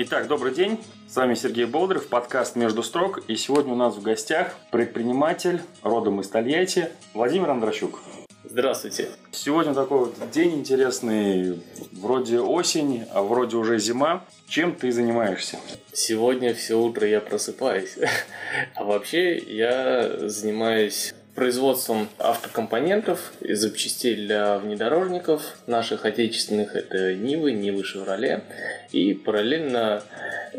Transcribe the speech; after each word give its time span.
Итак, 0.00 0.28
добрый 0.28 0.54
день. 0.54 0.78
С 1.08 1.16
вами 1.16 1.34
Сергей 1.34 1.64
Болдырев, 1.64 2.06
подкаст 2.06 2.54
«Между 2.54 2.84
строк». 2.84 3.18
И 3.26 3.34
сегодня 3.34 3.72
у 3.72 3.76
нас 3.76 3.96
в 3.96 4.00
гостях 4.00 4.54
предприниматель, 4.70 5.60
родом 5.82 6.20
из 6.20 6.28
Тольятти, 6.28 6.90
Владимир 7.14 7.50
Андрощук. 7.50 7.98
Здравствуйте. 8.44 9.08
Сегодня 9.32 9.74
такой 9.74 9.98
вот 9.98 10.14
день 10.30 10.54
интересный. 10.54 11.60
Вроде 11.90 12.38
осень, 12.38 13.06
а 13.12 13.24
вроде 13.24 13.56
уже 13.56 13.80
зима. 13.80 14.24
Чем 14.46 14.72
ты 14.72 14.92
занимаешься? 14.92 15.58
Сегодня 15.92 16.54
все 16.54 16.78
утро 16.78 17.04
я 17.04 17.20
просыпаюсь. 17.20 17.96
А 18.76 18.84
вообще 18.84 19.36
я 19.36 20.28
занимаюсь 20.28 21.12
производством 21.38 22.08
автокомпонентов 22.18 23.32
и 23.40 23.54
запчастей 23.54 24.16
для 24.16 24.58
внедорожников 24.58 25.56
наших 25.68 26.04
отечественных. 26.04 26.74
Это 26.74 27.14
Нивы, 27.14 27.52
Нивы 27.52 27.84
Шевроле. 27.84 28.42
И 28.90 29.14
параллельно 29.14 30.02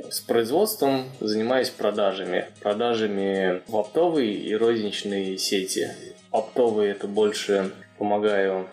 с 0.09 0.21
производством 0.21 1.11
занимаюсь 1.19 1.69
продажами. 1.69 2.45
Продажами 2.61 3.61
в 3.67 3.75
оптовые 3.75 4.33
и 4.33 4.55
розничные 4.55 5.37
сети. 5.37 5.89
Оптовые 6.31 6.91
это 6.91 7.07
больше 7.07 7.71
помогаю 7.97 8.69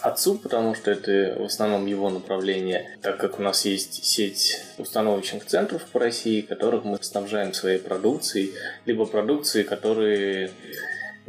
отцу, 0.00 0.38
потому 0.38 0.76
что 0.76 0.92
это 0.92 1.40
в 1.40 1.46
основном 1.46 1.86
его 1.86 2.08
направление, 2.08 2.96
так 3.02 3.16
как 3.16 3.40
у 3.40 3.42
нас 3.42 3.64
есть 3.64 4.04
сеть 4.04 4.62
установочных 4.76 5.44
центров 5.44 5.84
по 5.86 5.98
России, 5.98 6.40
которых 6.40 6.84
мы 6.84 6.98
снабжаем 7.00 7.52
своей 7.52 7.80
продукцией, 7.80 8.52
либо 8.86 9.06
продукцией, 9.06 9.64
которые 9.64 10.52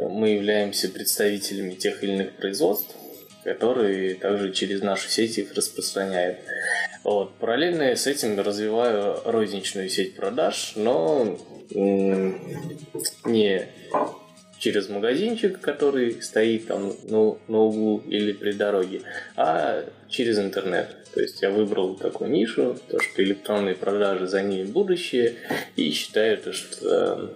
мы 0.08 0.30
являемся 0.30 0.89
представителями 0.89 1.76
тех 1.76 2.03
или 2.03 2.13
иных 2.13 2.31
производств, 2.34 2.95
которые 3.44 4.16
также 4.16 4.52
через 4.53 4.81
нашу 4.81 5.09
сеть 5.09 5.38
их 5.38 5.53
распространяют. 5.53 6.38
Вот. 7.03 7.34
Параллельно 7.35 7.95
с 7.95 8.08
этим 8.08 8.39
развиваю 8.39 9.22
розничную 9.25 9.89
сеть 9.89 10.16
продаж, 10.16 10.73
но 10.75 11.38
не 13.25 13.67
через 14.59 14.89
магазинчик, 14.89 15.59
который 15.59 16.22
стоит 16.22 16.67
там 16.67 16.94
на, 17.03 17.38
на 17.47 17.58
углу 17.59 18.03
или 18.08 18.34
при 18.34 18.52
дороге, 18.52 19.02
а 19.36 19.86
через 20.09 20.38
интернет. 20.38 20.95
То 21.13 21.22
есть 21.22 21.41
я 21.41 21.50
выбрал 21.50 21.95
такую 21.95 22.30
нишу, 22.30 22.78
то 22.89 23.00
что 23.00 23.23
электронные 23.23 23.75
продажи 23.75 24.28
за 24.28 24.41
ней 24.41 24.66
будущее, 24.66 25.36
и 25.75 25.91
считаю, 25.91 26.38
то, 26.38 26.53
что 26.53 27.34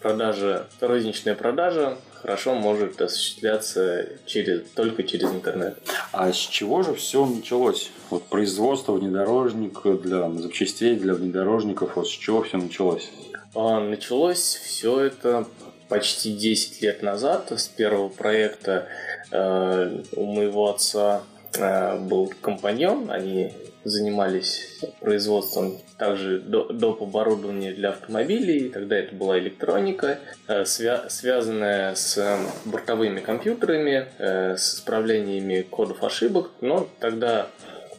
продажа, 0.00 0.66
розничная 0.80 1.34
продажа 1.34 1.96
хорошо 2.20 2.54
может 2.54 3.00
осуществляться 3.00 4.08
через, 4.26 4.68
только 4.70 5.02
через 5.02 5.30
интернет. 5.30 5.78
А 6.12 6.32
с 6.32 6.36
чего 6.36 6.82
же 6.82 6.94
все 6.94 7.24
началось? 7.24 7.90
Вот 8.10 8.24
производство 8.24 8.92
внедорожника 8.92 9.92
для 9.92 10.30
запчастей 10.32 10.96
для 10.96 11.14
внедорожников, 11.14 11.96
вот 11.96 12.08
с 12.08 12.10
чего 12.10 12.42
все 12.42 12.58
началось? 12.58 13.10
А, 13.54 13.80
началось 13.80 14.38
все 14.38 15.00
это 15.00 15.46
почти 15.88 16.32
10 16.32 16.82
лет 16.82 17.02
назад 17.02 17.50
с 17.50 17.66
первого 17.68 18.08
проекта 18.08 18.88
э, 19.30 20.02
у 20.16 20.26
моего 20.26 20.70
отца 20.70 21.22
э, 21.54 21.98
был 21.98 22.32
компаньон, 22.40 23.10
они 23.10 23.52
занимались 23.88 24.80
производством 25.00 25.78
также 25.96 26.40
доп. 26.40 27.02
оборудования 27.02 27.72
для 27.72 27.90
автомобилей. 27.90 28.68
Тогда 28.68 28.96
это 28.96 29.14
была 29.14 29.38
электроника, 29.38 30.18
э, 30.46 30.62
свя- 30.62 31.08
связанная 31.08 31.94
с 31.94 32.18
э, 32.18 32.38
бортовыми 32.64 33.20
компьютерами, 33.20 34.06
э, 34.18 34.56
с 34.56 34.76
исправлениями 34.76 35.62
кодов 35.62 36.02
ошибок. 36.02 36.50
Но 36.60 36.88
тогда 37.00 37.48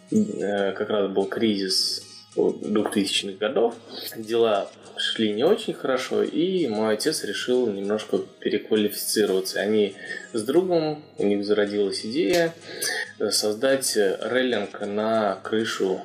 как 0.09 0.89
раз 0.89 1.11
был 1.11 1.25
кризис 1.25 2.08
2000-х 2.35 3.37
годов. 3.37 3.75
Дела 4.15 4.69
шли 4.97 5.31
не 5.31 5.43
очень 5.43 5.73
хорошо, 5.73 6.23
и 6.23 6.67
мой 6.67 6.93
отец 6.93 7.23
решил 7.23 7.67
немножко 7.67 8.19
переквалифицироваться. 8.39 9.59
Они 9.59 9.95
с 10.33 10.43
другом, 10.43 11.03
у 11.17 11.25
них 11.25 11.45
зародилась 11.45 12.05
идея 12.05 12.53
создать 13.29 13.95
рейлинг 13.95 14.81
на 14.81 15.35
крышу 15.43 16.01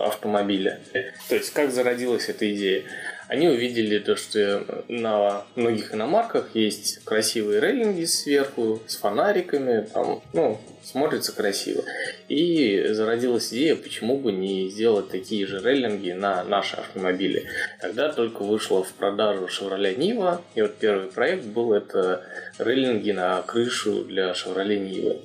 автомобиля. 0.00 0.80
То 1.28 1.34
есть, 1.34 1.50
как 1.50 1.72
зародилась 1.72 2.28
эта 2.28 2.52
идея? 2.54 2.82
Они 3.32 3.48
увидели 3.48 3.98
то, 3.98 4.14
что 4.14 4.84
на 4.88 5.44
многих 5.56 5.94
иномарках 5.94 6.50
есть 6.52 7.02
красивые 7.02 7.60
рейлинги 7.60 8.04
сверху 8.04 8.82
с 8.86 8.96
фонариками, 8.96 9.88
там, 9.94 10.22
ну, 10.34 10.60
смотрится 10.84 11.34
красиво. 11.34 11.82
И 12.28 12.88
зародилась 12.90 13.48
идея, 13.48 13.76
почему 13.76 14.18
бы 14.18 14.32
не 14.32 14.68
сделать 14.68 15.08
такие 15.08 15.46
же 15.46 15.62
рейлинги 15.62 16.10
на 16.10 16.44
наши 16.44 16.76
автомобили. 16.76 17.48
Тогда 17.80 18.12
только 18.12 18.42
вышла 18.42 18.84
в 18.84 18.92
продажу 18.92 19.46
Chevrolet 19.46 19.96
Niva, 19.96 20.42
и 20.54 20.60
вот 20.60 20.76
первый 20.76 21.08
проект 21.08 21.46
был 21.46 21.72
это 21.72 22.26
рейлинги 22.58 23.12
на 23.12 23.40
крышу 23.40 24.04
для 24.04 24.32
Chevrolet 24.32 24.76
Niva. 24.78 25.18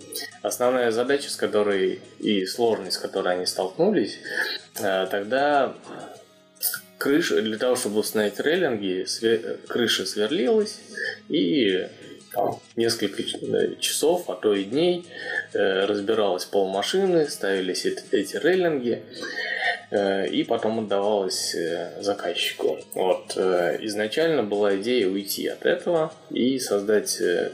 Основная 0.44 0.91
задача, 0.91 1.29
с 1.29 1.35
которой 1.35 2.00
и 2.19 2.45
сложность, 2.45 2.95
с 2.95 3.00
которой 3.00 3.34
они 3.34 3.45
столкнулись, 3.45 4.18
э, 4.79 5.07
тогда 5.12 5.74
крыша, 7.07 7.41
для 7.41 7.57
того, 7.57 7.75
чтобы 7.78 8.00
установить 8.00 8.40
рейлинги, 8.40 9.06
све- 9.06 9.57
крыша 9.66 10.06
сверлилась 10.06 10.79
и 11.29 11.88
там, 12.34 12.59
несколько 12.75 13.23
часов, 13.79 14.29
а 14.29 14.35
то 14.35 14.53
и 14.53 14.66
дней 14.66 15.06
э, 15.53 15.85
разбиралась 15.85 16.44
пол 16.44 16.68
машины, 16.68 17.29
ставились 17.29 17.85
эти, 17.85 18.03
эти 18.12 18.35
рейлинги 18.35 19.03
э, 19.91 20.28
и 20.28 20.44
потом 20.44 20.79
отдавалось 20.79 21.56
э, 21.56 22.01
заказчику. 22.01 22.78
Вот, 22.94 23.34
э, 23.38 23.78
изначально 23.84 24.44
была 24.44 24.75
идея 24.75 25.07
уйти 25.07 25.47
от 25.47 25.66
этого 25.66 26.13
и 26.29 26.59
создать 26.59 27.22
э, 27.22 27.51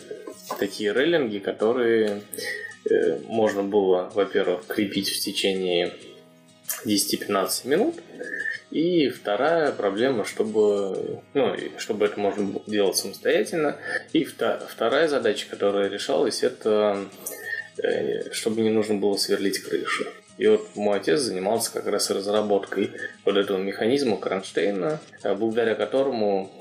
такие 0.59 0.93
рейлинги, 0.93 1.37
которые 1.37 2.23
э, 2.89 3.19
можно 3.27 3.61
было, 3.61 4.11
во-первых, 4.15 4.65
крепить 4.65 5.09
в 5.09 5.19
течение 5.19 5.93
10-15 6.85 7.67
минут, 7.67 7.95
и 8.73 9.07
вторая 9.09 9.71
проблема, 9.71 10.25
чтобы, 10.25 11.21
ну, 11.35 11.55
чтобы 11.77 12.05
это 12.05 12.19
можно 12.19 12.43
было 12.43 12.63
делать 12.65 12.97
самостоятельно. 12.97 13.77
И 14.13 14.25
вторая 14.25 15.07
задача, 15.07 15.45
которая 15.47 15.89
решалась, 15.89 16.41
это 16.41 17.05
э, 17.77 18.31
чтобы 18.31 18.61
не 18.61 18.71
нужно 18.71 18.95
было 18.95 19.15
сверлить 19.15 19.59
крышу. 19.59 20.07
И 20.39 20.47
вот 20.47 20.75
мой 20.75 20.97
отец 20.97 21.19
занимался 21.19 21.71
как 21.71 21.85
раз 21.85 22.09
разработкой 22.09 22.89
вот 23.25 23.37
этого 23.37 23.59
механизма 23.59 24.17
кронштейна, 24.17 24.99
э, 25.21 25.35
благодаря 25.35 25.75
которому 25.75 26.51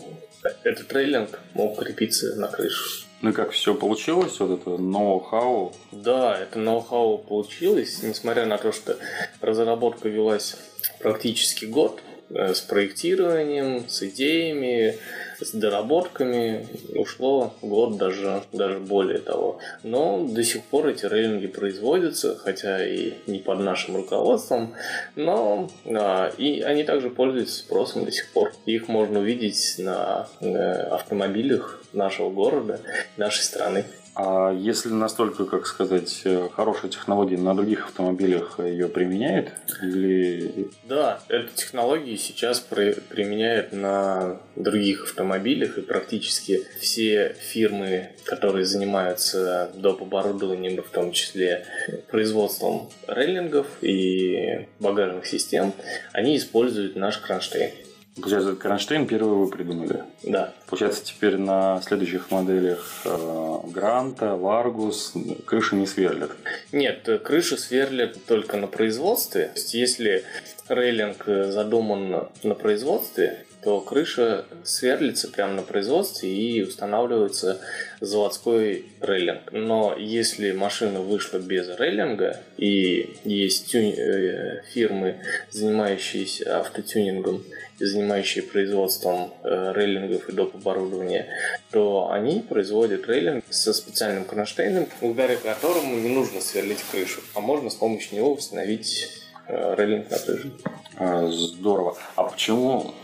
этот 0.64 0.88
трейлинг 0.88 1.40
мог 1.54 1.82
крепиться 1.82 2.36
на 2.36 2.48
крышу. 2.48 3.06
Ну 3.22 3.30
и 3.30 3.32
как 3.32 3.52
все 3.52 3.74
получилось, 3.74 4.38
вот 4.38 4.60
это 4.60 4.70
ноу-хау? 4.76 5.72
Да, 5.92 6.38
это 6.38 6.58
ноу-хау 6.58 7.16
получилось, 7.16 8.02
несмотря 8.02 8.44
на 8.44 8.58
то, 8.58 8.70
что 8.72 8.98
разработка 9.40 10.10
велась 10.10 10.56
практически 11.00 11.64
год 11.64 12.00
э, 12.30 12.54
с 12.54 12.60
проектированием, 12.60 13.88
с 13.88 14.02
идеями, 14.02 14.98
с 15.40 15.52
доработками. 15.52 16.66
Ушло 16.94 17.54
год 17.62 17.96
даже, 17.96 18.42
даже 18.52 18.78
более 18.78 19.18
того. 19.18 19.58
Но 19.82 20.26
до 20.26 20.42
сих 20.42 20.62
пор 20.64 20.88
эти 20.88 21.06
рейлинги 21.06 21.46
производятся, 21.46 22.36
хотя 22.36 22.84
и 22.86 23.14
не 23.26 23.38
под 23.38 23.60
нашим 23.60 23.96
руководством. 23.96 24.74
Но 25.16 25.70
а, 25.86 26.32
и 26.36 26.60
они 26.60 26.84
также 26.84 27.10
пользуются 27.10 27.58
спросом 27.58 28.04
до 28.04 28.12
сих 28.12 28.30
пор. 28.32 28.52
Их 28.66 28.88
можно 28.88 29.20
увидеть 29.20 29.76
на 29.78 30.28
э, 30.40 30.46
автомобилях 30.46 31.82
нашего 31.92 32.30
города, 32.30 32.80
нашей 33.16 33.42
страны. 33.42 33.84
А 34.14 34.52
если 34.52 34.90
настолько, 34.90 35.46
как 35.46 35.66
сказать, 35.66 36.20
э, 36.24 36.48
хорошая 36.54 36.90
технология 36.90 37.38
на 37.38 37.54
других 37.54 37.86
автомобилях 37.86 38.60
ее 38.60 38.88
применяет? 38.88 39.52
Или... 39.82 40.68
Да, 40.84 41.20
эту 41.28 41.54
технологию 41.54 42.18
сейчас 42.18 42.60
при, 42.60 42.92
применяют 42.92 43.72
на 43.72 44.38
других 44.54 45.04
автомобилях, 45.04 45.78
и 45.78 45.80
практически 45.80 46.66
все 46.78 47.34
фирмы, 47.40 48.10
которые 48.24 48.66
занимаются 48.66 49.70
доп. 49.74 50.02
оборудованием, 50.02 50.82
в 50.82 50.90
том 50.90 51.12
числе 51.12 51.64
производством 52.10 52.90
рейлингов 53.06 53.66
и 53.80 54.66
багажных 54.78 55.26
систем, 55.26 55.72
они 56.12 56.36
используют 56.36 56.96
наш 56.96 57.16
кронштейн. 57.16 57.70
Получается, 58.16 58.54
кронштейн 58.56 59.06
первый 59.06 59.36
вы 59.36 59.48
придумали? 59.48 60.04
Да. 60.22 60.52
Получается, 60.66 61.02
теперь 61.02 61.38
на 61.38 61.80
следующих 61.80 62.30
моделях 62.30 63.02
э, 63.06 63.58
Гранта, 63.72 64.34
Ларгус 64.34 65.14
крыши 65.46 65.76
не 65.76 65.86
сверлят? 65.86 66.30
Нет, 66.72 67.08
крыши 67.24 67.56
сверлят 67.56 68.22
только 68.26 68.58
на 68.58 68.66
производстве. 68.66 69.46
То 69.46 69.52
есть, 69.54 69.72
если 69.72 70.24
рейлинг 70.68 71.24
задуман 71.26 72.28
на 72.42 72.54
производстве, 72.54 73.46
то 73.62 73.80
крыша 73.80 74.44
сверлится 74.64 75.28
прямо 75.28 75.54
на 75.54 75.62
производстве 75.62 76.34
и 76.34 76.62
устанавливается 76.62 77.60
заводской 78.00 78.86
рейлинг. 79.00 79.52
Но 79.52 79.94
если 79.96 80.50
машина 80.50 81.00
вышла 81.00 81.38
без 81.38 81.68
рейлинга 81.78 82.40
и 82.56 83.14
есть 83.24 83.72
тюни- 83.72 83.96
э, 83.96 84.62
фирмы, 84.72 85.16
занимающиеся 85.50 86.58
автотюнингом 86.58 87.44
и 87.78 87.84
занимающие 87.84 88.42
производством 88.42 89.32
э, 89.44 89.72
рейлингов 89.74 90.28
и 90.28 90.32
доп. 90.32 90.56
оборудования, 90.56 91.28
то 91.70 92.10
они 92.10 92.40
производят 92.40 93.06
рейлинг 93.06 93.44
со 93.48 93.72
специальным 93.72 94.24
кронштейном, 94.24 94.88
благодаря 95.00 95.36
которому 95.36 95.96
не 95.96 96.08
нужно 96.08 96.40
сверлить 96.40 96.82
крышу, 96.90 97.20
а 97.34 97.40
можно 97.40 97.70
с 97.70 97.76
помощью 97.76 98.16
него 98.16 98.32
установить 98.32 99.08
э, 99.46 99.74
рейлинг 99.76 100.10
на 100.10 100.18
крышу. 100.18 100.50
А, 101.04 101.28
Здорово. 101.32 101.96
А 102.14 102.22
почему, 102.22 102.94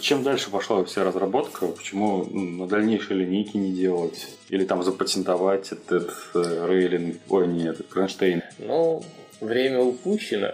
чем 0.00 0.22
дальше 0.22 0.48
пошла 0.48 0.84
вся 0.84 1.02
разработка? 1.02 1.66
Почему 1.66 2.24
ну, 2.30 2.40
на 2.62 2.68
дальнейшей 2.68 3.16
линейке 3.16 3.58
не 3.58 3.72
делать? 3.72 4.28
Или 4.48 4.64
там 4.64 4.84
запатентовать 4.84 5.72
этот 5.72 6.12
э, 6.34 6.66
рейлинг, 6.68 7.16
ой, 7.28 7.48
нет, 7.48 7.74
этот 7.74 7.88
кронштейн? 7.88 8.44
Ну, 8.58 9.02
время 9.40 9.80
упущено. 9.80 10.52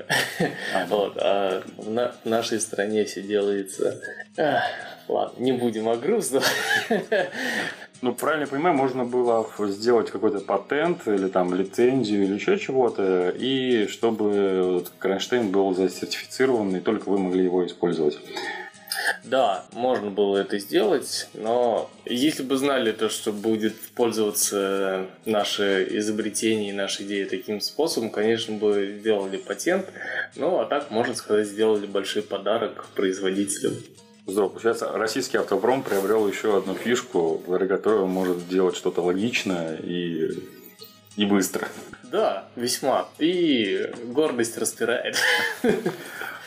А, 0.74 0.86
Вот, 0.88 1.18
а 1.18 1.62
в, 1.76 1.90
на- 1.90 2.14
нашей 2.24 2.58
стране 2.58 3.04
все 3.04 3.20
делается... 3.20 4.00
Ах, 4.38 4.62
ладно, 5.08 5.42
не 5.42 5.52
будем 5.52 5.90
о 5.90 5.96
грустном. 5.96 6.42
Ну, 8.02 8.12
правильно 8.12 8.42
я 8.42 8.48
понимаю, 8.48 8.74
можно 8.74 9.04
было 9.04 9.48
сделать 9.60 10.10
какой-то 10.10 10.40
патент 10.40 11.06
или 11.06 11.28
там 11.28 11.54
лицензию 11.54 12.24
или 12.24 12.34
еще 12.34 12.58
чего-то, 12.58 13.30
и 13.30 13.86
чтобы 13.86 14.72
вот 14.74 14.92
кронштейн 14.98 15.52
был 15.52 15.72
засертифицирован, 15.72 16.74
и 16.74 16.80
только 16.80 17.08
вы 17.08 17.18
могли 17.18 17.44
его 17.44 17.64
использовать. 17.64 18.18
Да, 19.22 19.66
можно 19.72 20.10
было 20.10 20.38
это 20.38 20.58
сделать, 20.58 21.28
но 21.34 21.90
если 22.04 22.42
бы 22.42 22.56
знали 22.56 22.90
то, 22.90 23.08
что 23.08 23.32
будет 23.32 23.76
пользоваться 23.94 25.06
наше 25.24 25.86
изобретение 25.92 26.70
и 26.70 26.72
наша 26.72 27.04
идея 27.04 27.26
таким 27.26 27.60
способом, 27.60 28.10
конечно 28.10 28.56
бы 28.56 28.96
сделали 28.98 29.36
патент, 29.36 29.86
ну 30.34 30.58
а 30.58 30.64
так, 30.64 30.90
можно 30.90 31.14
сказать, 31.14 31.46
сделали 31.46 31.86
большой 31.86 32.22
подарок 32.22 32.86
производителям. 32.96 33.74
Здорово. 34.26 34.50
Получается, 34.50 34.92
российский 34.92 35.36
автопром 35.36 35.82
приобрел 35.82 36.28
еще 36.28 36.56
одну 36.56 36.74
фишку, 36.74 37.42
благодаря 37.44 37.76
которой 37.76 38.02
он 38.02 38.10
может 38.10 38.48
делать 38.48 38.76
что-то 38.76 39.02
логичное 39.02 39.76
и, 39.76 40.30
и 41.16 41.26
быстро. 41.26 41.68
Да, 42.04 42.44
весьма. 42.54 43.08
И 43.18 43.90
гордость 44.04 44.58
распирает. 44.58 45.16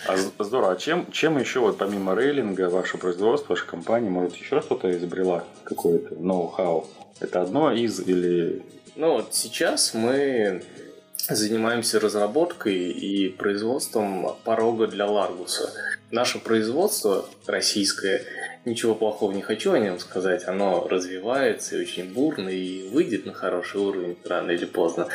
А 0.07 0.17
здорово. 0.39 0.73
А 0.73 0.75
чем, 0.75 1.11
чем 1.11 1.37
еще, 1.37 1.59
вот 1.59 1.77
помимо 1.77 2.13
рейлинга, 2.15 2.69
ваше 2.69 2.97
производство, 2.97 3.53
ваша 3.53 3.65
компания, 3.65 4.09
может, 4.09 4.35
еще 4.35 4.61
что-то 4.61 4.91
изобрела? 4.91 5.43
Какое-то 5.63 6.15
ноу-хау? 6.15 6.87
Это 7.19 7.41
одно 7.41 7.71
из 7.71 7.99
или... 7.99 8.63
Ну 8.95 9.13
вот 9.13 9.33
сейчас 9.33 9.93
мы 9.93 10.63
занимаемся 11.29 11.99
разработкой 11.99 12.91
и 12.91 13.29
производством 13.29 14.35
порога 14.43 14.87
для 14.87 15.07
Ларгуса. 15.07 15.71
Наше 16.11 16.39
производство 16.39 17.27
российское, 17.47 18.23
ничего 18.63 18.93
плохого 18.93 19.31
не 19.31 19.41
хочу 19.41 19.73
о 19.73 19.79
нем 19.79 19.99
сказать, 19.99 20.47
оно 20.47 20.87
развивается 20.87 21.75
и 21.75 21.81
очень 21.81 22.13
бурно 22.13 22.49
и 22.49 22.87
выйдет 22.89 23.25
на 23.25 23.33
хороший 23.33 23.81
уровень 23.81 24.17
рано 24.23 24.51
или 24.51 24.65
поздно. 24.65 25.07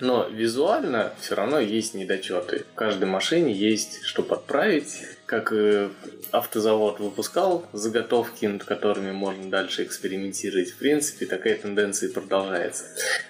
Но 0.00 0.28
визуально 0.28 1.12
все 1.20 1.34
равно 1.34 1.58
есть 1.58 1.94
недочеты. 1.94 2.64
В 2.72 2.74
каждой 2.74 3.08
машине 3.08 3.52
есть 3.52 4.02
что 4.04 4.22
подправить, 4.22 5.00
как 5.26 5.52
э, 5.52 5.90
автозавод 6.30 7.00
выпускал 7.00 7.66
заготовки, 7.72 8.46
над 8.46 8.64
которыми 8.64 9.12
можно 9.12 9.50
дальше 9.50 9.84
экспериментировать. 9.84 10.70
В 10.70 10.76
принципе, 10.78 11.26
такая 11.26 11.56
тенденция 11.56 12.10
продолжается. 12.10 12.84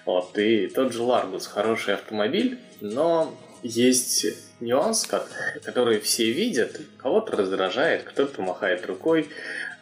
Вот, 0.05 0.37
и 0.38 0.67
тот 0.69 0.93
же 0.93 1.02
Ларгус 1.02 1.46
хороший 1.46 1.94
автомобиль, 1.94 2.58
но 2.81 3.35
есть 3.62 4.26
нюанс, 4.61 5.06
ко- 5.06 5.26
который 5.62 6.00
все 6.00 6.31
видят, 6.31 6.81
кого-то 6.99 7.37
раздражает, 7.37 8.02
кто-то 8.05 8.43
махает 8.43 8.87
рукой, 8.87 9.29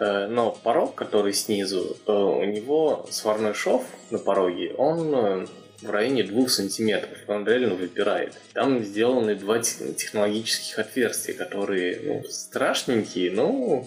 Э, 0.02 0.26
но 0.26 0.50
порог, 0.50 0.96
который 0.96 1.32
снизу, 1.32 1.96
э, 2.06 2.12
у 2.12 2.44
него 2.44 3.06
сварной 3.10 3.54
шов 3.54 3.84
на 4.10 4.18
пороге, 4.18 4.74
он 4.76 5.48
в 5.82 5.90
районе 5.90 6.22
двух 6.24 6.50
сантиметров, 6.50 7.18
он 7.26 7.46
реально 7.46 7.74
выпирает. 7.74 8.34
Там 8.52 8.82
сделаны 8.84 9.34
два 9.34 9.58
те- 9.58 9.92
технологических 9.92 10.78
отверстия, 10.78 11.34
которые 11.34 12.00
ну, 12.04 12.24
страшненькие, 12.28 13.30
но 13.32 13.86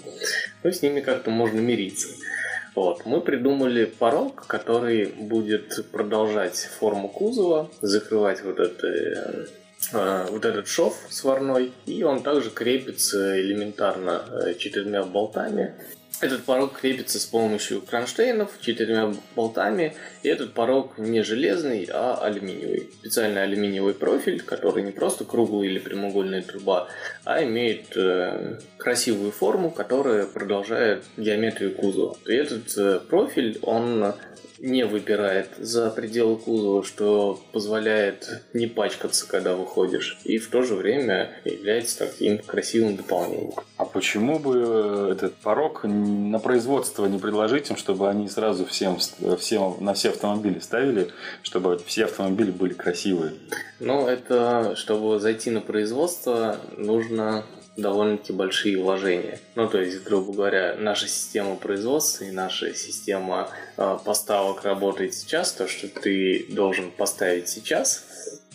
ну, 0.64 0.72
с 0.72 0.82
ними 0.82 1.02
как-то 1.02 1.32
можно 1.32 1.60
мириться. 1.60 2.08
Вот. 2.76 3.06
Мы 3.06 3.22
придумали 3.22 3.86
порог, 3.86 4.46
который 4.48 5.06
будет 5.06 5.90
продолжать 5.92 6.58
форму 6.58 7.08
кузова, 7.08 7.72
закрывать 7.82 8.44
вот 8.44 8.60
это 8.60 8.88
э, 8.88 9.46
э, 9.94 10.28
вот 10.30 10.44
этот 10.44 10.68
шов 10.68 10.98
сварной, 11.10 11.72
и 11.86 12.04
он 12.04 12.22
также 12.22 12.50
крепится 12.50 13.40
элементарно 13.40 14.26
э, 14.46 14.56
четырьмя 14.56 15.04
болтами. 15.04 15.74
Этот 16.22 16.44
порог 16.44 16.80
крепится 16.80 17.20
с 17.20 17.26
помощью 17.26 17.82
кронштейнов 17.82 18.52
четырьмя 18.62 19.14
болтами, 19.36 19.96
и 20.24 20.30
этот 20.30 20.54
порог 20.54 20.98
не 20.98 21.22
железный, 21.22 21.90
а 21.92 22.16
алюминиевый. 22.16 22.90
Специальный 23.00 23.44
алюминиевый 23.44 23.94
профиль, 23.94 24.42
который 24.42 24.84
не 24.84 24.92
просто 24.92 25.26
круглая 25.26 25.68
или 25.68 25.78
прямоугольная 25.78 26.42
труба, 26.42 26.88
а 27.26 27.44
имеет 27.44 27.96
э, 27.98 28.60
красивую 28.78 29.32
форму, 29.32 29.72
которая 29.72 30.26
продолжает 30.26 31.04
геометрию 31.18 31.76
кузова. 31.76 32.18
И 32.26 32.34
этот 32.34 32.78
э, 32.78 33.02
профиль, 33.10 33.60
он 33.62 34.14
не 34.60 34.86
выпирает 34.86 35.50
за 35.58 35.90
пределы 35.90 36.38
кузова, 36.38 36.84
что 36.84 37.40
позволяет 37.52 38.44
не 38.54 38.68
пачкаться, 38.68 39.28
когда 39.28 39.56
выходишь, 39.56 40.18
и 40.24 40.38
в 40.38 40.50
то 40.50 40.64
же 40.64 40.76
время 40.76 41.32
является 41.44 42.00
таким 42.00 42.38
красивым 42.40 42.96
дополнением. 42.96 43.54
А 43.78 43.86
почему 43.86 44.40
бы 44.40 45.10
этот 45.12 45.36
порог 45.36 45.84
на 45.84 46.40
производство 46.40 47.06
не 47.06 47.20
предложить 47.20 47.70
им, 47.70 47.78
чтобы 47.78 48.10
они 48.10 48.28
сразу 48.30 48.66
всем, 48.66 48.98
всем 49.38 49.78
на 49.80 49.94
все 49.94 50.10
автомобили 50.10 50.60
ставили, 50.60 51.10
чтобы 51.42 51.80
все 51.86 52.06
автомобили 52.06 52.52
были 52.52 52.74
красивые? 52.74 53.34
Но 53.80 54.10
это, 54.10 54.76
чтобы 54.76 55.20
зайти 55.20 55.50
на 55.52 55.62
производство, 55.62 56.58
нужно 56.78 57.46
довольно-таки 57.78 58.34
большие 58.34 58.78
вложения. 58.78 59.40
Ну, 59.56 59.68
то 59.68 59.82
есть, 59.82 60.04
грубо 60.04 60.34
говоря, 60.34 60.76
наша 60.80 61.08
система 61.08 61.56
производства 61.56 62.24
и 62.24 62.32
наша 62.32 62.74
система 62.74 63.50
э, 63.78 63.98
поставок 64.04 64.64
работает 64.64 65.14
сейчас, 65.14 65.52
то, 65.52 65.68
что 65.68 65.88
ты 65.88 66.46
должен 66.50 66.92
поставить 66.92 67.50
сейчас, 67.50 68.06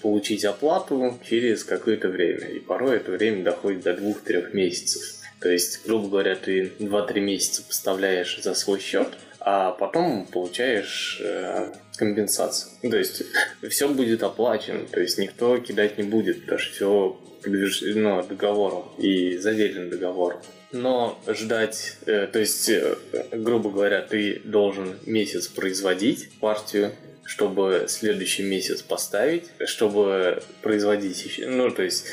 получить 0.02 0.44
оплату 0.44 1.18
через 1.28 1.64
какое-то 1.64 2.08
время. 2.08 2.48
И 2.48 2.58
порой 2.60 2.96
это 2.96 3.12
время 3.12 3.44
доходит 3.44 3.82
до 3.82 3.94
двух-трех 3.94 4.54
месяцев. 4.54 5.02
То 5.40 5.50
есть, 5.50 5.84
грубо 5.86 6.08
говоря, 6.08 6.36
ты 6.36 6.72
2-3 6.78 7.20
месяца 7.20 7.62
поставляешь 7.62 8.40
за 8.42 8.54
свой 8.54 8.80
счет, 8.80 9.08
а 9.40 9.72
потом 9.72 10.26
получаешь 10.26 11.20
э, 11.22 11.72
компенсацию. 11.96 12.72
То 12.82 12.96
есть 12.96 13.22
все 13.68 13.88
будет 13.88 14.22
оплачено, 14.22 14.86
то 14.86 15.00
есть 15.00 15.18
никто 15.18 15.56
кидать 15.58 15.96
не 15.96 16.04
будет, 16.04 16.42
потому 16.42 16.58
что 16.58 16.72
все 16.74 17.20
подтверждено 17.42 18.22
договором 18.22 18.84
и 18.98 19.36
заверено 19.36 19.90
договором. 19.90 20.40
Но 20.72 21.20
ждать, 21.26 21.96
э, 22.06 22.28
то 22.32 22.38
есть, 22.38 22.68
э, 22.68 22.96
грубо 23.32 23.70
говоря, 23.70 24.02
ты 24.02 24.40
должен 24.44 24.94
месяц 25.04 25.48
производить 25.48 26.30
партию, 26.38 26.92
чтобы 27.24 27.86
следующий 27.88 28.42
месяц 28.42 28.82
поставить, 28.82 29.44
чтобы 29.64 30.42
производить 30.62 31.24
еще. 31.24 31.46
Ну, 31.46 31.70
то 31.70 31.82
есть, 31.82 32.06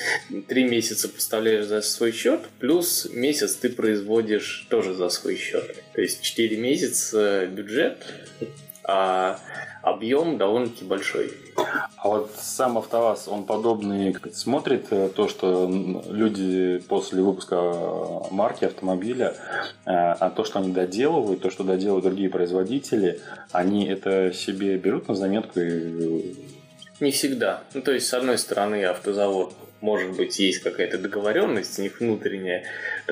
три 0.48 0.64
месяца 0.64 1.10
поставляешь 1.10 1.66
за 1.66 1.82
свой 1.82 2.12
счет, 2.12 2.42
плюс 2.60 3.08
месяц 3.12 3.56
ты 3.56 3.70
производишь 3.70 4.68
тоже 4.70 4.94
за 4.94 5.10
свой 5.10 5.38
счет. 5.38 5.76
То 5.94 6.02
есть, 6.02 6.22
четыре 6.22 6.58
месяца 6.58 7.48
бюджет, 7.48 8.06
а 8.84 9.40
объем 9.82 10.38
довольно-таки 10.38 10.86
большой. 10.86 11.32
А 11.98 12.08
вот 12.08 12.32
сам 12.38 12.78
АвтоВАЗ, 12.78 13.28
он 13.28 13.44
подобный 13.44 14.16
смотрит 14.34 14.88
э, 14.92 15.10
то, 15.10 15.28
что 15.28 15.70
люди 16.10 16.80
после 16.88 17.22
выпуска 17.22 17.56
э, 17.56 18.20
марки 18.32 18.66
автомобиля, 18.66 19.36
э, 19.86 19.92
а 19.92 20.30
то, 20.30 20.44
что 20.44 20.60
они 20.60 20.72
доделывают, 20.72 21.42
то, 21.42 21.50
что 21.50 21.64
доделывают 21.64 22.06
другие 22.06 22.30
производители, 22.30 23.22
они 23.52 23.88
это 23.88 24.32
себе 24.34 24.78
берут 24.78 25.08
на 25.08 25.16
заметку 25.16 25.60
и 25.60 26.36
Не 27.00 27.12
всегда. 27.12 27.64
Ну, 27.74 27.82
то 27.82 27.92
есть, 27.92 28.08
с 28.08 28.14
одной 28.14 28.38
стороны, 28.38 28.84
автозавод 28.86 29.54
может 29.82 30.16
быть, 30.16 30.40
есть 30.40 30.60
какая-то 30.60 30.98
договоренность 30.98 31.78
у 31.80 31.82
них 31.82 32.00
внутренняя, 32.00 32.66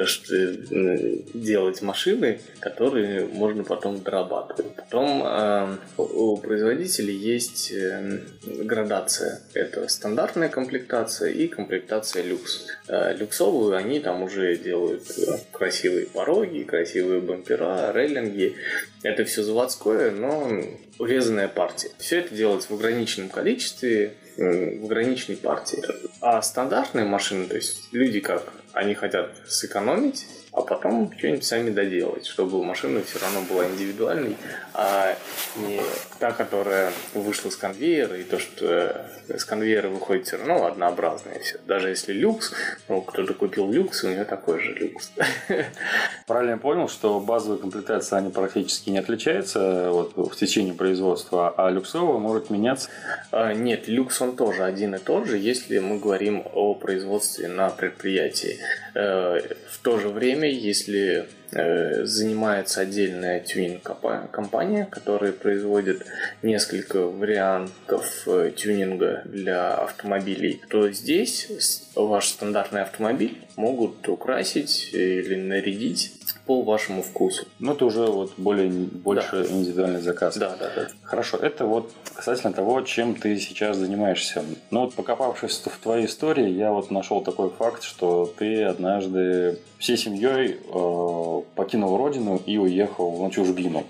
что, 0.05 0.36
э, 0.36 1.17
делать 1.34 1.81
машины, 1.81 2.39
которые 2.60 3.25
можно 3.25 3.63
потом 3.63 4.01
дорабатывать. 4.01 4.75
Потом 4.75 5.24
э, 5.25 5.77
у 5.98 6.38
производителей 6.38 7.15
есть 7.15 7.72
э, 7.72 8.19
градация. 8.43 9.41
Это 9.53 9.88
стандартная 9.88 10.50
комплектация 10.50 11.29
и 11.31 11.48
комплектация 11.48 12.24
люкс. 12.24 12.67
Э, 12.88 13.15
люксовую 13.15 13.75
они 13.75 14.00
там 14.00 14.24
уже 14.24 14.55
делают 14.57 15.03
э, 15.17 15.38
красивые 15.51 16.07
пороги, 16.07 16.63
красивые 16.63 17.22
бампера, 17.22 17.91
рейлинги. 17.93 18.55
Это 19.03 19.24
все 19.24 19.43
заводское, 19.43 20.12
но 20.12 20.50
урезанная 20.98 21.48
партия. 21.48 21.91
Все 22.00 22.19
это 22.19 22.34
делается 22.34 22.69
в 22.69 22.75
ограниченном 22.75 23.29
количестве, 23.29 24.13
в 24.37 24.85
ограниченной 24.85 25.37
партии. 25.37 25.81
А 26.21 26.41
стандартные 26.41 27.05
машины, 27.05 27.45
то 27.45 27.55
есть 27.55 27.93
люди 27.93 28.19
как, 28.19 28.43
они 28.73 28.93
хотят 28.93 29.31
сэкономить, 29.47 30.25
а 30.55 30.62
потом 30.62 31.12
что-нибудь 31.17 31.43
сами 31.43 31.69
доделать, 31.69 32.25
чтобы 32.25 32.63
машина 32.63 33.01
все 33.03 33.19
равно 33.19 33.41
была 33.41 33.67
индивидуальной, 33.67 34.38
а 34.74 35.17
не 35.57 35.81
та, 36.19 36.31
которая 36.31 36.93
вышла 37.13 37.50
с 37.50 37.57
конвейера, 37.57 38.15
и 38.15 38.24
то, 38.24 38.39
что 38.39 39.05
с 39.27 39.43
конвейера 39.43 39.89
выходит 39.89 40.27
все 40.27 40.38
равно 40.38 40.65
однообразное 40.65 41.39
все. 41.39 41.59
Даже 41.67 41.89
если 41.89 42.13
люкс, 42.13 42.53
ну, 42.88 43.01
кто-то 43.01 43.33
купил 43.33 43.69
люкс, 43.69 44.03
у 44.05 44.09
него 44.09 44.24
такой 44.24 44.62
же 44.62 44.74
люкс. 44.74 45.12
Правильно 46.27 46.51
я 46.51 46.57
понял, 46.57 46.88
что 46.88 47.19
базовые 47.19 47.59
комплектации, 47.59 48.15
они 48.15 48.31
практически 48.31 48.89
не 48.89 49.00
отличаются 49.00 49.89
вот, 49.91 50.15
в 50.15 50.35
течение 50.38 50.74
производства, 50.74 51.53
а 51.57 51.69
люксовая 51.69 52.17
может 52.17 52.50
меняться? 52.50 52.89
А, 53.31 53.53
нет, 53.53 53.89
люкс 53.89 54.21
он 54.21 54.38
тоже 54.38 54.63
один 54.63 54.95
и 54.95 55.00
тот 55.00 55.27
же, 55.27 55.38
если 55.38 55.79
мы 55.79 56.00
говорим 56.00 56.43
о 56.53 56.75
производстве 56.75 57.50
на 57.50 57.69
предприятии. 57.69 58.57
Э, 58.93 59.41
в 59.69 59.79
то 59.79 60.00
же 60.00 60.07
время, 60.07 60.44
если 60.51 61.27
э, 61.51 62.05
занимается 62.05 62.81
отдельная 62.81 63.39
тюнинг-компания, 63.39 64.87
которая 64.89 65.31
производит 65.31 66.05
несколько 66.41 67.05
вариантов 67.05 68.27
э, 68.27 68.51
тюнинга 68.55 69.21
для 69.25 69.75
автомобилей, 69.75 70.61
то 70.69 70.91
здесь 70.91 71.47
ваш 71.95 72.29
стандартный 72.29 72.81
автомобиль 72.81 73.37
могут 73.55 74.07
украсить 74.07 74.89
или 74.93 75.35
нарядить 75.35 76.13
по 76.45 76.61
вашему 76.61 77.01
вкусу. 77.01 77.45
Ну, 77.59 77.73
это 77.73 77.85
уже 77.85 78.05
вот 78.05 78.33
более, 78.37 78.69
больше 78.69 79.43
да. 79.43 79.55
индивидуальный 79.55 80.01
заказ. 80.01 80.37
Да, 80.37 80.55
да, 80.59 80.69
да. 80.75 80.87
Хорошо, 81.03 81.37
это 81.37 81.65
вот 81.65 81.91
касательно 82.13 82.53
того, 82.53 82.81
чем 82.81 83.15
ты 83.15 83.37
сейчас 83.39 83.77
занимаешься. 83.77 84.43
Ну, 84.71 84.81
вот 84.81 84.93
покопавшись 84.93 85.61
в 85.65 85.79
твоей 85.79 86.05
истории, 86.05 86.49
я 86.49 86.71
вот 86.71 86.91
нашел 86.91 87.21
такой 87.21 87.49
факт, 87.49 87.83
что 87.83 88.31
ты 88.37 88.63
однажды 88.63 89.59
всей 89.77 89.97
семьей 89.97 90.57
э, 90.57 91.41
покинул 91.55 91.97
родину 91.97 92.41
и 92.45 92.57
уехал 92.57 93.23
на 93.23 93.31
чужбину 93.31 93.83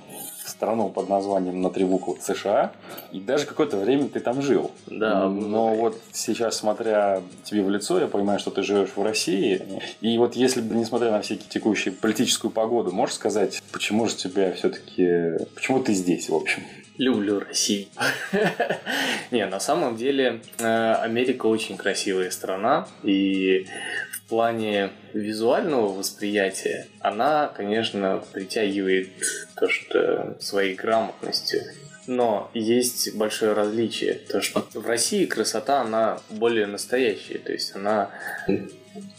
страну 0.47 0.89
под 0.89 1.09
названием 1.09 1.61
на 1.61 1.69
три 1.69 1.85
буквы 1.85 2.17
США, 2.21 2.71
и 3.11 3.19
даже 3.19 3.45
какое-то 3.45 3.77
время 3.77 4.07
ты 4.09 4.19
там 4.19 4.41
жил. 4.41 4.71
Да. 4.87 5.29
Но 5.29 5.71
да. 5.71 5.75
вот 5.81 6.01
сейчас, 6.11 6.57
смотря 6.57 7.21
тебе 7.43 7.63
в 7.63 7.69
лицо, 7.69 7.99
я 7.99 8.07
понимаю, 8.07 8.39
что 8.39 8.51
ты 8.51 8.63
живешь 8.63 8.89
в 8.95 9.01
России, 9.01 9.61
и 10.01 10.17
вот 10.17 10.35
если 10.35 10.61
бы, 10.61 10.75
несмотря 10.75 11.11
на 11.11 11.21
всякие 11.21 11.49
текущие 11.49 11.93
политическую 11.93 12.51
погоду, 12.51 12.91
можешь 12.91 13.15
сказать, 13.15 13.61
почему 13.71 14.07
же 14.07 14.15
тебя 14.15 14.51
все-таки, 14.53 15.45
почему 15.53 15.79
ты 15.81 15.93
здесь, 15.93 16.29
в 16.29 16.35
общем? 16.35 16.63
Люблю 16.97 17.39
Россию. 17.39 17.87
Не, 19.31 19.45
на 19.47 19.59
самом 19.59 19.97
деле 19.97 20.41
э, 20.59 20.93
Америка 20.93 21.45
очень 21.47 21.75
красивая 21.75 22.31
страна, 22.31 22.87
и 23.03 23.67
в 24.13 24.29
плане 24.29 24.91
визуального 25.13 25.89
восприятия 25.89 26.87
она, 26.99 27.51
конечно, 27.55 28.23
притягивает 28.31 29.09
то, 29.55 29.67
что 29.67 30.37
своей 30.39 30.75
грамотностью. 30.75 31.63
Но 32.07 32.49
есть 32.53 33.15
большое 33.15 33.53
различие. 33.53 34.13
То, 34.13 34.41
что 34.41 34.65
в 34.73 34.85
России 34.87 35.25
красота, 35.25 35.81
она 35.81 36.21
более 36.29 36.67
настоящая. 36.67 37.39
То 37.39 37.51
есть 37.51 37.75
она 37.75 38.11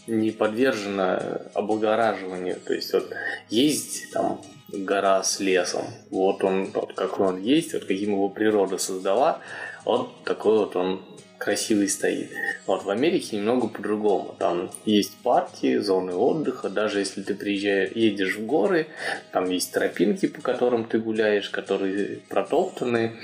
не 0.06 0.30
подвержена 0.30 1.42
облагораживанию. 1.52 2.56
То 2.64 2.74
есть 2.74 2.92
вот 2.92 3.10
есть 3.50 4.12
там 4.12 4.40
гора 4.68 5.22
с 5.22 5.40
лесом. 5.40 5.84
Вот 6.10 6.42
он, 6.44 6.70
вот 6.72 6.94
какой 6.94 7.28
он 7.28 7.42
есть, 7.42 7.72
вот 7.72 7.84
каким 7.84 8.12
его 8.12 8.28
природа 8.28 8.78
создала, 8.78 9.40
вот 9.84 10.24
такой 10.24 10.58
вот 10.58 10.76
он 10.76 11.02
красивый 11.38 11.88
стоит. 11.88 12.30
Вот 12.66 12.84
в 12.84 12.90
Америке 12.90 13.36
немного 13.36 13.68
по-другому. 13.68 14.34
Там 14.38 14.70
есть 14.84 15.16
парки, 15.22 15.78
зоны 15.78 16.14
отдыха. 16.14 16.68
Даже 16.68 17.00
если 17.00 17.22
ты 17.22 17.34
приезжаешь, 17.34 17.92
едешь 17.94 18.36
в 18.36 18.46
горы, 18.46 18.88
там 19.32 19.50
есть 19.50 19.72
тропинки, 19.72 20.26
по 20.26 20.40
которым 20.40 20.84
ты 20.84 20.98
гуляешь, 20.98 21.50
которые 21.50 22.20
протоптаны. 22.28 23.16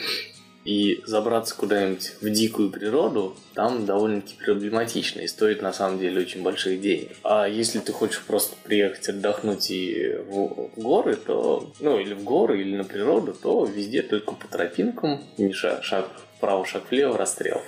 И 0.64 1.02
забраться 1.07 1.57
куда-нибудь 1.57 2.12
в 2.21 2.31
дикую 2.31 2.71
природу 2.71 3.37
там 3.54 3.85
довольно-таки 3.85 4.37
проблематично 4.37 5.21
и 5.21 5.26
стоит 5.26 5.61
на 5.61 5.73
самом 5.73 5.99
деле 5.99 6.21
очень 6.21 6.42
больших 6.42 6.81
денег. 6.81 7.16
А 7.25 7.47
если 7.47 7.81
ты 7.81 7.92
хочешь 7.92 8.23
просто 8.23 8.54
приехать 8.62 9.09
отдохнуть 9.09 9.71
и 9.71 10.16
в, 10.28 10.71
горы, 10.76 11.16
то, 11.16 11.73
ну 11.81 11.99
или 11.99 12.14
в 12.14 12.23
горы, 12.23 12.61
или 12.61 12.76
на 12.76 12.85
природу, 12.85 13.35
то 13.35 13.64
везде 13.64 14.02
только 14.02 14.35
по 14.35 14.47
тропинкам, 14.47 15.23
шаг, 15.52 15.83
шаг 15.83 16.09
вправо, 16.37 16.64
шаг 16.64 16.85
влево, 16.90 17.19
расстрел. 17.19 17.61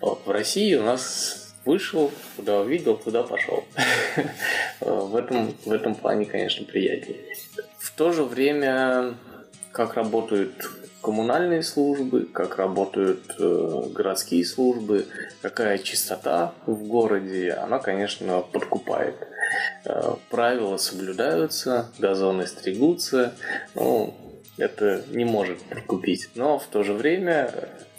Вот, 0.00 0.22
в 0.24 0.30
России 0.30 0.74
у 0.76 0.82
нас 0.82 1.54
вышел, 1.64 2.10
куда 2.36 2.60
увидел, 2.60 2.96
туда 2.96 3.22
пошел. 3.22 3.64
в, 4.80 5.16
этом, 5.16 5.54
в 5.64 5.72
этом 5.72 5.94
плане, 5.94 6.26
конечно, 6.26 6.64
приятнее. 6.64 7.18
В 7.78 7.90
то 7.92 8.12
же 8.12 8.24
время, 8.24 9.14
как 9.72 9.94
работают 9.94 10.52
коммунальные 11.00 11.62
службы, 11.62 12.26
как 12.26 12.56
работают 12.56 13.34
э, 13.38 13.82
городские 13.92 14.44
службы, 14.44 15.06
какая 15.40 15.78
чистота 15.78 16.52
в 16.66 16.84
городе, 16.84 17.52
она, 17.52 17.78
конечно, 17.78 18.40
подкупает. 18.40 19.16
Э, 19.84 20.14
правила 20.28 20.76
соблюдаются, 20.76 21.90
газоны 21.98 22.46
стригутся, 22.46 23.34
ну, 23.74 24.14
это 24.58 25.04
не 25.08 25.24
может 25.24 25.62
подкупить. 25.62 26.28
Но 26.34 26.58
в 26.58 26.66
то 26.66 26.82
же 26.82 26.92
время, 26.92 27.50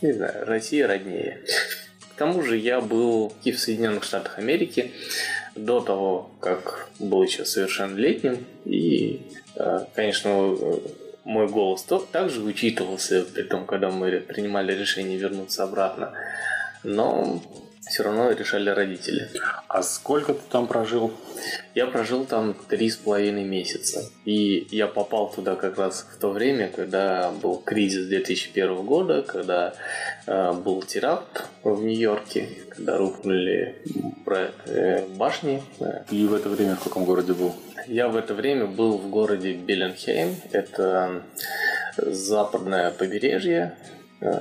не 0.02 0.14
знаю, 0.14 0.46
Россия 0.46 0.88
роднее. 0.88 1.42
К 2.14 2.18
тому 2.18 2.44
же 2.44 2.58
я 2.58 2.82
был 2.82 3.34
и 3.44 3.52
в 3.52 3.60
Соединенных 3.60 4.04
Штатах 4.04 4.38
Америки 4.38 4.92
до 5.56 5.82
того, 5.82 6.30
как 6.40 6.90
был 7.00 7.24
еще 7.24 7.46
совершеннолетним. 7.46 8.46
И, 8.66 9.22
э, 9.56 9.86
конечно, 9.96 10.56
мой 11.24 11.48
голос 11.48 11.84
то, 11.84 12.00
также 12.00 12.42
учитывался, 12.42 13.24
при 13.24 13.44
том, 13.44 13.66
когда 13.66 13.90
мы 13.90 14.20
принимали 14.20 14.74
решение 14.74 15.18
вернуться 15.18 15.64
обратно. 15.64 16.14
Но 16.84 17.42
все 17.90 18.04
равно 18.04 18.32
решали 18.32 18.70
родители. 18.70 19.30
А 19.68 19.82
сколько 19.82 20.34
ты 20.34 20.42
там 20.50 20.68
прожил? 20.68 21.12
Я 21.74 21.88
прожил 21.88 22.26
там 22.26 22.56
три 22.70 22.90
с 22.90 22.98
половиной 22.98 23.44
месяца. 23.44 24.10
И 24.26 24.68
я 24.72 24.88
попал 24.88 25.32
туда 25.32 25.56
как 25.56 25.78
раз 25.78 26.08
в 26.16 26.20
то 26.20 26.30
время, 26.30 26.70
когда 26.70 27.32
был 27.32 27.58
кризис 27.58 28.08
2001 28.08 28.86
года, 28.86 29.24
когда 29.24 29.74
э, 30.28 30.54
был 30.54 30.84
теракт 30.84 31.46
в 31.64 31.84
Нью-Йорке, 31.84 32.50
когда 32.70 32.98
рухнули 32.98 33.76
э, 34.66 35.06
башни. 35.16 35.64
И 36.12 36.26
в 36.26 36.34
это 36.34 36.50
время 36.50 36.76
в 36.76 36.84
каком 36.84 37.06
городе 37.06 37.34
был? 37.34 37.56
Я 37.88 38.10
в 38.10 38.16
это 38.16 38.36
время 38.36 38.68
был 38.68 38.98
в 38.98 39.10
городе 39.10 39.54
Белленхейм. 39.54 40.36
Это 40.52 41.24
западное 41.98 42.92
побережье 42.92 43.76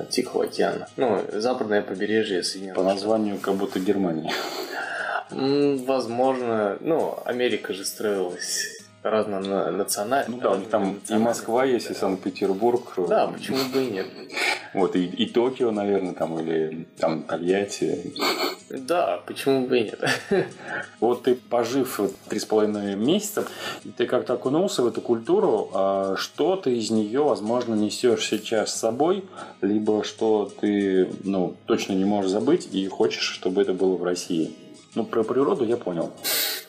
Тихого 0.09 0.43
океана. 0.43 0.87
Ну, 0.95 1.23
западное 1.33 1.81
побережье 1.81 2.43
Соединенных 2.43 2.75
По 2.77 2.83
названию 2.83 3.37
как 3.39 3.55
будто 3.55 3.79
Германия. 3.79 4.31
Возможно, 5.31 6.77
ну, 6.81 7.17
Америка 7.25 7.73
же 7.73 7.85
строилась 7.85 8.81
разнонационально. 9.03 10.25
Ну 10.27 10.37
да, 10.37 10.59
там 10.69 10.99
и 11.09 11.13
Москва 11.15 11.65
есть, 11.65 11.89
и 11.89 11.93
Санкт-Петербург. 11.93 12.93
Да, 13.07 13.27
почему 13.27 13.57
бы 13.73 13.83
и 13.83 13.91
нет. 13.91 14.05
Вот, 14.73 14.95
и, 14.95 15.05
и 15.05 15.25
Токио, 15.25 15.71
наверное, 15.71 16.13
там, 16.13 16.39
или 16.39 16.87
там 16.97 17.23
Тольятти. 17.23 18.13
Да, 18.69 19.21
почему 19.27 19.67
бы 19.67 19.79
и 19.79 19.83
нет. 19.83 19.99
Вот 21.01 21.23
ты, 21.23 21.35
пожив 21.35 21.99
три 22.29 22.39
с 22.39 22.45
половиной 22.45 22.95
месяца, 22.95 23.45
ты 23.97 24.05
как-то 24.05 24.33
окунулся 24.33 24.81
в 24.81 24.87
эту 24.87 25.01
культуру, 25.01 25.69
а 25.73 26.15
что 26.15 26.55
ты 26.55 26.77
из 26.77 26.89
нее, 26.89 27.21
возможно, 27.21 27.73
несешь 27.73 28.25
сейчас 28.25 28.73
с 28.73 28.79
собой, 28.79 29.25
либо 29.61 30.05
что 30.05 30.49
ты, 30.61 31.09
ну, 31.23 31.55
точно 31.65 31.93
не 31.93 32.05
можешь 32.05 32.31
забыть 32.31 32.69
и 32.71 32.87
хочешь, 32.87 33.23
чтобы 33.23 33.61
это 33.61 33.73
было 33.73 33.97
в 33.97 34.03
России? 34.03 34.55
Ну, 34.95 35.03
про 35.03 35.23
природу 35.23 35.65
я 35.65 35.75
понял. 35.75 36.11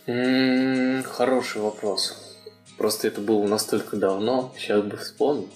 М-м, 0.07 1.05
хороший 1.05 1.63
вопрос. 1.63 2.37
Просто 2.79 3.07
это 3.07 3.21
было 3.21 3.47
настолько 3.47 3.97
давно, 3.97 4.53
сейчас 4.59 4.83
бы 4.83 4.97
вспомнить. 4.97 5.51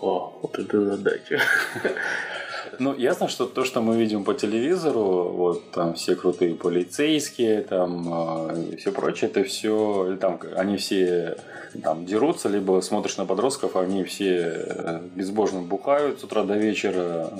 О, 0.00 0.38
вот 0.42 0.58
это 0.58 0.84
задача. 0.84 1.40
Ну, 2.78 2.96
ясно, 2.96 3.28
что 3.28 3.46
то, 3.46 3.64
что 3.64 3.82
мы 3.82 3.98
видим 3.98 4.24
по 4.24 4.32
телевизору, 4.32 5.28
вот 5.36 5.70
там 5.70 5.94
все 5.94 6.14
крутые 6.14 6.54
полицейские, 6.54 7.60
там 7.62 8.48
э, 8.48 8.72
и 8.72 8.76
все 8.76 8.90
прочее, 8.92 9.28
это 9.28 9.44
все, 9.44 10.16
там 10.18 10.40
они 10.56 10.78
все 10.78 11.36
там 11.82 12.06
дерутся, 12.06 12.48
либо 12.48 12.80
смотришь 12.80 13.18
на 13.18 13.26
подростков, 13.26 13.76
они 13.76 14.04
все 14.04 14.64
э, 14.66 15.00
безбожно 15.14 15.60
бухают 15.60 16.20
с 16.20 16.24
утра 16.24 16.42
до 16.44 16.54
вечера. 16.54 17.30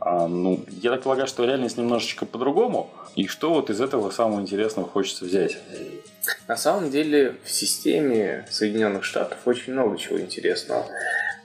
А, 0.00 0.26
ну, 0.26 0.64
я 0.82 0.90
так 0.90 1.02
полагаю, 1.02 1.28
что 1.28 1.44
реальность 1.44 1.76
немножечко 1.76 2.26
по-другому. 2.26 2.90
И 3.14 3.26
что 3.26 3.52
вот 3.52 3.70
из 3.70 3.80
этого 3.80 4.10
самого 4.10 4.40
интересного 4.40 4.88
хочется 4.88 5.24
взять? 5.24 5.58
На 6.46 6.56
самом 6.56 6.90
деле 6.90 7.36
в 7.44 7.50
системе 7.50 8.46
Соединенных 8.50 9.04
Штатов 9.04 9.38
очень 9.44 9.72
много 9.72 9.96
чего 9.96 10.20
интересного. 10.20 10.86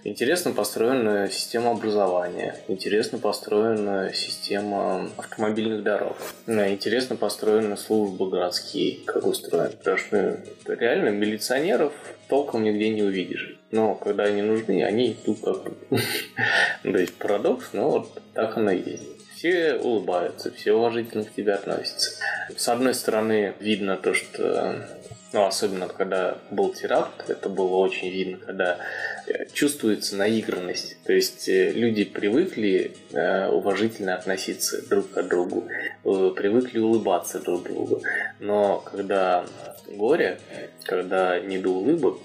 Интересно 0.05 0.51
построена 0.51 1.29
система 1.29 1.71
образования, 1.71 2.57
интересно 2.67 3.19
построена 3.19 4.11
система 4.13 5.09
автомобильных 5.17 5.83
дорог, 5.83 6.17
интересно 6.45 7.15
построена 7.15 7.77
службы 7.77 8.29
городские, 8.29 8.99
как 9.05 9.25
устроены. 9.25 9.69
Потому 9.77 9.97
что 9.97 10.39
реально 10.67 11.09
милиционеров 11.09 11.93
толком 12.27 12.63
нигде 12.63 12.89
не 12.89 13.03
увидишь. 13.03 13.57
Но 13.71 13.95
когда 13.95 14.25
они 14.25 14.41
нужны, 14.41 14.83
они 14.83 15.13
идут 15.13 15.39
как 15.41 15.63
То 16.83 16.97
есть 16.97 17.13
парадокс, 17.15 17.69
но 17.71 17.89
вот 17.89 18.21
так 18.33 18.57
оно 18.57 18.71
и 18.71 18.91
есть 18.91 19.13
все 19.43 19.73
улыбаются, 19.73 20.53
все 20.53 20.71
уважительно 20.71 21.25
к 21.25 21.33
тебе 21.33 21.51
относятся. 21.53 22.11
С 22.55 22.69
одной 22.69 22.93
стороны, 22.93 23.53
видно 23.59 23.97
то, 23.97 24.13
что 24.13 24.87
ну, 25.33 25.45
особенно 25.47 25.87
когда 25.87 26.37
был 26.51 26.73
теракт, 26.73 27.27
это 27.29 27.49
было 27.49 27.77
очень 27.77 28.09
видно, 28.09 28.37
когда 28.37 28.77
э, 29.25 29.47
чувствуется 29.51 30.15
наигранность. 30.15 30.97
То 31.05 31.13
есть 31.13 31.49
э, 31.49 31.71
люди 31.71 32.03
привыкли 32.05 32.91
э, 33.11 33.47
уважительно 33.47 34.13
относиться 34.13 34.87
друг 34.87 35.09
к 35.09 35.23
другу, 35.23 35.67
привыкли 36.03 36.77
улыбаться 36.77 37.39
друг 37.39 37.63
другу. 37.63 38.03
Но 38.39 38.77
когда 38.79 39.43
горе, 39.87 40.37
когда 40.83 41.39
не 41.39 41.57
до 41.57 41.69
улыбок, 41.69 42.19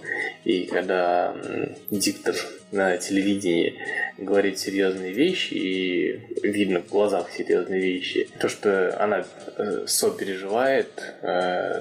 и 0.44 0.64
когда 0.64 1.34
диктор 1.90 2.34
на 2.70 2.98
телевидении 2.98 3.78
говорит 4.18 4.58
серьезные 4.58 5.12
вещи, 5.12 5.54
и 5.54 6.20
видно 6.42 6.80
в 6.80 6.88
глазах 6.88 7.30
серьезные 7.30 7.80
вещи. 7.80 8.28
То, 8.38 8.48
что 8.48 9.00
она 9.02 9.24
сопереживает, 9.86 10.88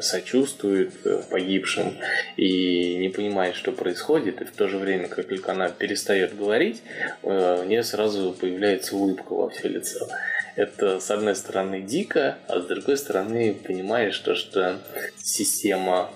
сочувствует 0.02 0.94
погибшим 1.30 1.98
и 2.36 2.96
не 2.96 3.10
понимает, 3.10 3.56
что 3.56 3.72
происходит, 3.72 4.42
и 4.42 4.46
в 4.46 4.52
то 4.52 4.68
же 4.68 4.78
время, 4.78 5.08
как 5.08 5.28
только 5.28 5.52
она 5.52 5.70
перестает 5.70 6.38
говорить, 6.38 6.82
э, 7.24 7.62
у 7.62 7.66
нее 7.66 7.84
сразу 7.84 8.34
появляется 8.40 8.96
улыбка 8.96 9.34
во 9.34 9.50
все 9.50 9.68
лицо. 9.68 10.08
Это, 10.56 11.00
с 11.00 11.12
одной 11.12 11.36
стороны, 11.36 11.82
дико, 11.82 12.38
а 12.48 12.60
с 12.60 12.66
другой 12.66 12.98
стороны, 12.98 13.54
понимаешь, 13.54 14.18
то, 14.20 14.34
что 14.34 14.80
система 15.18 16.10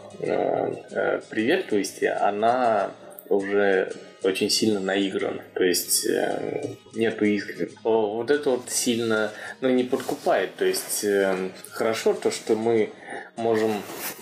приветливости, 1.30 2.06
она 2.06 2.92
уже 3.30 3.92
очень 4.24 4.50
сильно 4.50 4.80
наигран. 4.80 5.42
То 5.54 5.64
есть 5.64 6.06
э, 6.06 6.76
нету 6.94 7.26
искренности. 7.26 7.78
Вот 7.84 8.30
это 8.30 8.52
вот 8.52 8.70
сильно 8.70 9.32
ну, 9.62 9.70
не 9.70 9.84
подкупает. 9.84 10.56
То 10.56 10.66
есть 10.66 11.04
э, 11.04 11.50
хорошо 11.70 12.14
то, 12.14 12.30
что 12.30 12.56
мы 12.56 12.92
можем, 13.38 13.72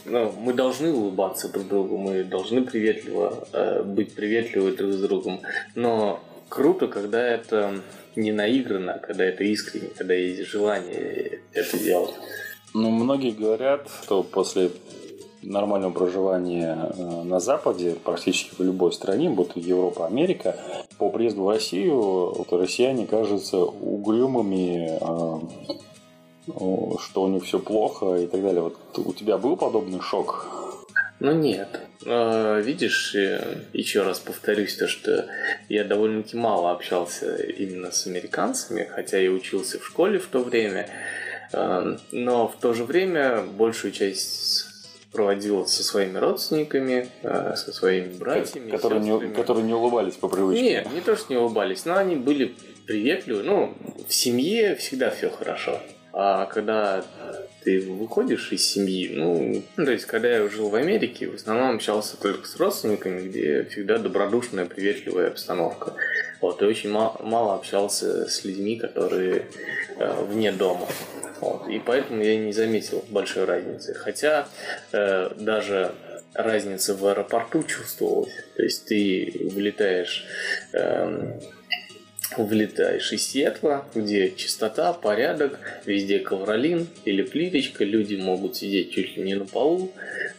ну, 0.05 0.31
мы 0.37 0.53
должны 0.53 0.91
улыбаться 0.91 1.49
друг 1.49 1.67
другу, 1.67 1.97
мы 1.97 2.23
должны 2.23 2.63
приветливо 2.63 3.47
э, 3.51 3.83
быть 3.83 4.15
приветливы 4.15 4.71
друг 4.71 4.93
с 4.93 5.01
другом. 5.01 5.41
Но 5.75 6.19
круто, 6.49 6.87
когда 6.87 7.21
это 7.25 7.81
не 8.15 8.31
наиграно, 8.31 8.99
когда 8.99 9.25
это 9.25 9.43
искренне, 9.43 9.89
когда 9.95 10.13
есть 10.13 10.49
желание 10.49 11.39
это 11.53 11.77
делать. 11.77 12.13
Ну, 12.73 12.89
многие 12.89 13.31
говорят, 13.31 13.87
что 14.03 14.23
после 14.23 14.71
нормального 15.41 15.91
проживания 15.91 16.91
э, 16.97 17.23
на 17.23 17.39
Западе, 17.39 17.95
практически 18.03 18.55
в 18.55 18.63
любой 18.63 18.91
стране, 18.91 19.29
будь 19.29 19.53
то 19.53 19.59
Европа, 19.59 20.05
Америка, 20.05 20.55
по 20.97 21.09
приезду 21.09 21.43
в 21.43 21.49
Россию 21.49 21.95
вот, 21.95 22.51
россияне 22.51 23.07
кажутся 23.07 23.57
угрюмыми, 23.57 24.99
э, 24.99 25.73
что 26.53 27.23
у 27.23 27.27
них 27.27 27.43
все 27.43 27.59
плохо 27.59 28.15
и 28.15 28.27
так 28.27 28.41
далее. 28.41 28.61
Вот 28.61 28.77
у 28.97 29.13
тебя 29.13 29.37
был 29.37 29.57
подобный 29.57 30.01
шок? 30.01 30.47
Ну 31.19 31.33
нет. 31.33 31.81
Э, 32.05 32.61
видишь, 32.61 33.15
еще 33.73 34.03
раз 34.03 34.19
повторюсь, 34.19 34.75
то, 34.75 34.87
что 34.87 35.27
я 35.67 35.83
довольно-таки 35.83 36.37
мало 36.37 36.71
общался 36.71 37.35
именно 37.35 37.91
с 37.91 38.07
американцами, 38.07 38.89
хотя 38.89 39.17
я 39.17 39.29
учился 39.31 39.79
в 39.79 39.85
школе 39.85 40.19
в 40.19 40.27
то 40.27 40.39
время, 40.39 40.89
но 41.51 42.47
в 42.47 42.55
то 42.61 42.73
же 42.73 42.83
время 42.83 43.41
большую 43.41 43.91
часть 43.91 44.69
проводил 45.11 45.65
со 45.65 45.83
своими 45.83 46.17
родственниками, 46.17 47.09
э, 47.23 47.55
со 47.55 47.73
своими 47.73 48.13
братьями. 48.13 48.71
Которые, 48.71 49.01
не, 49.01 49.33
которые 49.33 49.65
не 49.65 49.73
улыбались 49.73 50.15
по 50.15 50.27
привычке. 50.27 50.63
Нет, 50.63 50.93
не 50.93 51.01
то, 51.01 51.15
что 51.15 51.33
не 51.33 51.39
улыбались, 51.39 51.85
но 51.85 51.97
они 51.97 52.15
были 52.15 52.55
приветливы. 52.85 53.43
Ну, 53.43 53.73
в 54.07 54.13
семье 54.13 54.75
всегда 54.75 55.09
все 55.09 55.29
хорошо. 55.29 55.81
А 56.21 56.47
когда 56.47 57.05
ты 57.63 57.79
выходишь 57.79 58.51
из 58.51 58.69
семьи, 58.69 59.09
ну, 59.15 59.63
ну, 59.77 59.85
то 59.85 59.91
есть, 59.93 60.03
когда 60.03 60.27
я 60.27 60.49
жил 60.49 60.67
в 60.67 60.75
Америке, 60.75 61.29
в 61.29 61.35
основном 61.35 61.75
общался 61.75 62.17
только 62.17 62.45
с 62.45 62.57
родственниками, 62.57 63.21
где 63.21 63.63
всегда 63.63 63.99
добродушная, 63.99 64.65
приветливая 64.65 65.29
обстановка. 65.29 65.93
Вот, 66.41 66.61
и 66.61 66.65
очень 66.65 66.89
мало, 66.91 67.15
мало 67.23 67.55
общался 67.55 68.27
с 68.27 68.43
людьми, 68.43 68.77
которые 68.77 69.45
э, 69.95 70.25
вне 70.25 70.51
дома. 70.51 70.89
Вот, 71.39 71.69
и 71.69 71.79
поэтому 71.79 72.21
я 72.21 72.35
не 72.35 72.51
заметил 72.51 73.05
большой 73.07 73.45
разницы. 73.45 73.93
Хотя 73.93 74.49
э, 74.91 75.29
даже 75.37 75.93
разница 76.33 76.95
в 76.95 77.07
аэропорту 77.07 77.63
чувствовалась. 77.63 78.33
То 78.57 78.63
есть 78.63 78.85
ты 78.87 79.49
вылетаешь, 79.53 80.25
э, 80.73 81.39
вылетаешь 82.37 83.11
из 83.11 83.27
Сиэтла, 83.27 83.85
где 83.93 84.31
чистота, 84.31 84.93
порядок, 84.93 85.59
везде 85.85 86.19
ковролин 86.19 86.87
или 87.05 87.23
плиточка, 87.23 87.83
люди 87.83 88.15
могут 88.15 88.55
сидеть 88.55 88.91
чуть 88.91 89.17
ли 89.17 89.23
не 89.23 89.35
на 89.35 89.45
полу. 89.45 89.91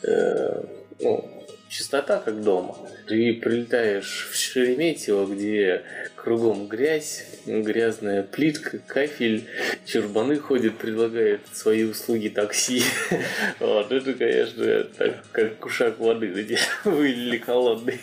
Э, 0.02 0.62
ну, 1.00 1.39
чистота 1.70 2.18
как 2.18 2.42
дома. 2.42 2.76
Ты 3.06 3.32
прилетаешь 3.34 4.28
в 4.30 4.36
Шереметьево, 4.36 5.32
где 5.32 5.82
кругом 6.16 6.66
грязь, 6.66 7.24
грязная 7.46 8.24
плитка, 8.24 8.78
кафель, 8.78 9.48
чурбаны 9.86 10.36
ходят, 10.38 10.76
предлагают 10.76 11.42
свои 11.52 11.84
услуги 11.84 12.28
такси. 12.28 12.82
Вот, 13.60 13.92
это, 13.92 14.14
конечно, 14.14 14.84
так, 14.96 15.22
как 15.32 15.58
кушак 15.58 15.98
воды 15.98 16.58
вылили 16.84 17.38
холодный. 17.38 18.00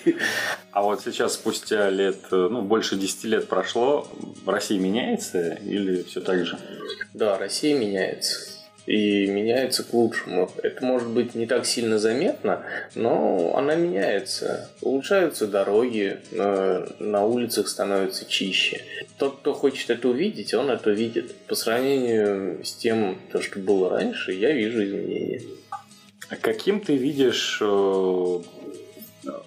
А 0.72 0.84
вот 0.84 1.02
сейчас, 1.02 1.34
спустя 1.34 1.90
лет, 1.90 2.18
ну, 2.32 2.62
больше 2.62 2.96
10 2.96 3.24
лет 3.26 3.48
прошло, 3.48 4.08
Россия 4.46 4.80
меняется 4.80 5.60
или 5.66 6.04
все 6.04 6.22
так 6.22 6.46
же? 6.46 6.58
Да, 7.14 7.38
Россия 7.38 7.78
меняется 7.78 8.57
и 8.88 9.28
меняется 9.28 9.84
к 9.84 9.94
лучшему. 9.94 10.50
Это 10.64 10.84
может 10.84 11.10
быть 11.10 11.36
не 11.36 11.46
так 11.46 11.66
сильно 11.66 12.00
заметно, 12.00 12.64
но 12.96 13.54
она 13.58 13.76
меняется. 13.76 14.70
Улучшаются 14.82 15.46
дороги, 15.46 16.18
э, 16.32 16.88
на 17.00 17.26
улицах 17.26 17.68
становится 17.68 18.26
чище. 18.26 18.82
Тот, 19.18 19.40
кто 19.40 19.54
хочет 19.54 19.90
это 19.90 20.08
увидеть, 20.08 20.54
он 20.54 20.70
это 20.70 20.90
видит. 20.90 21.36
По 21.48 21.56
сравнению 21.56 22.64
с 22.64 22.74
тем, 22.74 23.20
то, 23.32 23.42
что 23.42 23.60
было 23.60 23.90
раньше, 23.90 24.32
я 24.32 24.54
вижу 24.54 24.84
изменения. 24.86 25.42
А 26.30 26.38
каким 26.38 26.80
ты 26.80 26.96
видишь 26.96 27.60
э, 27.62 28.40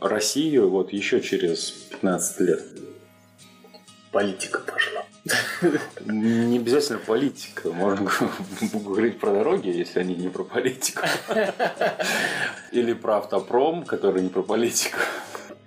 Россию 0.00 0.68
вот 0.68 0.92
еще 0.92 1.22
через 1.22 1.70
15 1.70 2.40
лет? 2.40 2.62
Политика 4.12 4.58
пошла. 4.58 5.04
Не 6.04 6.58
обязательно 6.58 6.98
политика. 6.98 7.70
Можно 7.70 8.10
говорить 8.72 9.20
про 9.20 9.32
дороги, 9.32 9.68
если 9.68 10.00
они 10.00 10.16
не 10.16 10.28
про 10.28 10.42
политику. 10.42 11.02
Или 12.72 12.94
про 12.94 13.18
автопром, 13.18 13.84
который 13.84 14.22
не 14.22 14.28
про 14.28 14.42
политику. 14.42 14.98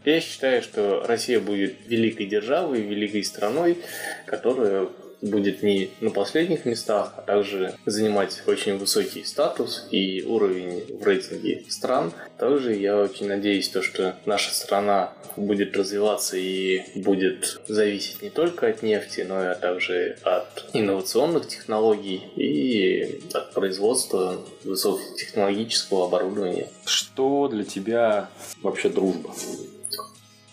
Я 0.04 0.20
считаю, 0.20 0.62
что 0.62 1.06
Россия 1.08 1.40
будет 1.40 1.88
великой 1.88 2.26
державой, 2.26 2.82
великой 2.82 3.24
страной, 3.24 3.78
которая 4.26 4.90
будет 5.24 5.64
не 5.64 5.90
на 6.02 6.12
последних 6.12 6.66
местах, 6.66 7.14
а 7.18 7.22
также 7.22 7.74
занимать 7.86 8.44
очень 8.46 8.78
высокий 8.78 9.24
статус 9.24 9.88
и 9.90 10.24
уровень 10.24 10.84
в 11.00 11.04
рейтинге 11.04 11.64
стран. 11.70 12.12
Также 12.38 12.76
я 12.76 12.98
очень 12.98 13.28
надеюсь, 13.28 13.70
то, 13.70 13.82
что 13.82 14.16
наша 14.26 14.54
страна 14.54 15.14
будет 15.38 15.76
развиваться 15.76 16.38
и 16.38 16.84
будет 16.96 17.62
зависеть 17.68 18.22
не 18.22 18.30
только 18.30 18.68
от 18.68 18.84
нефти, 18.84 19.26
но 19.28 19.52
и 19.52 19.56
также 19.56 20.18
от 20.24 20.70
инновационных 20.74 21.48
технологий 21.48 22.22
и 22.36 23.22
от 23.34 23.54
производства 23.54 24.42
высокотехнологического 24.64 26.06
оборудования. 26.06 26.68
Что 26.86 27.48
для 27.48 27.64
тебя 27.64 28.30
вообще 28.62 28.90
дружба? 28.90 29.34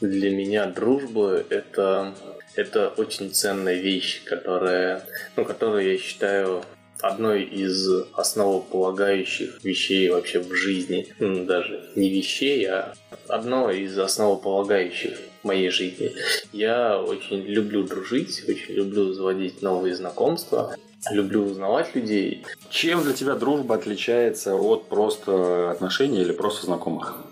Для 0.01 0.31
меня 0.31 0.67
дружба– 0.67 1.45
это 1.51 2.15
Это 2.61 2.93
очень 2.99 3.33
ценная 3.33 3.81
вещь, 3.81 4.23
которая, 4.25 5.03
ну, 5.35 5.47
которую 5.47 5.93
я 5.93 5.97
считаю 5.97 6.63
одной 7.01 7.45
из 7.45 7.89
основополагающих 8.13 9.65
вещей 9.65 10.11
вообще 10.11 10.41
в 10.41 10.53
жизни. 10.55 11.07
Ну, 11.19 11.47
даже 11.47 11.83
не 11.97 12.11
вещей, 12.11 12.67
а 12.67 12.93
одно 13.29 13.71
из 13.71 13.99
основополагающих 13.99 15.17
моей 15.43 15.71
жизни. 15.71 16.13
Я 16.53 17.01
очень 17.01 17.43
люблю 17.47 17.85
дружить, 17.85 18.45
очень 18.47 18.75
люблю 18.75 19.15
заводить 19.15 19.63
новые 19.63 19.97
знакомства, 19.97 20.77
люблю 21.11 21.47
узнавать 21.47 21.95
людей. 21.95 22.45
Чем 22.69 23.03
для 23.03 23.15
тебя 23.15 23.37
дружба 23.37 23.77
отличается 23.77 24.55
от 24.55 24.87
просто 24.87 25.71
отношений 25.71 26.21
или 26.21 26.33
просто 26.33 26.67
знакомых? 26.67 27.25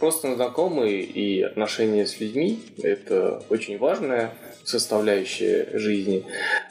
Просто 0.00 0.34
знакомые 0.34 1.02
и 1.02 1.42
отношения 1.42 2.06
с 2.06 2.20
людьми– 2.20 2.58
это 2.82 3.42
очень 3.50 3.76
важная 3.76 4.32
составляющая 4.64 5.68
жизни. 5.74 6.24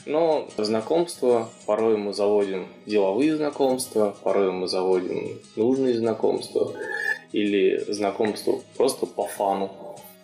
Но 0.07 0.49
знакомства, 0.57 1.47
порой 1.67 1.97
мы 1.97 2.11
заводим 2.13 2.67
деловые 2.87 3.35
знакомства, 3.37 4.17
порой 4.23 4.51
мы 4.51 4.67
заводим 4.67 5.39
нужные 5.55 5.95
знакомства 5.95 6.73
или 7.31 7.85
знакомства 7.87 8.61
просто 8.75 9.05
по 9.05 9.27
фану. 9.27 9.69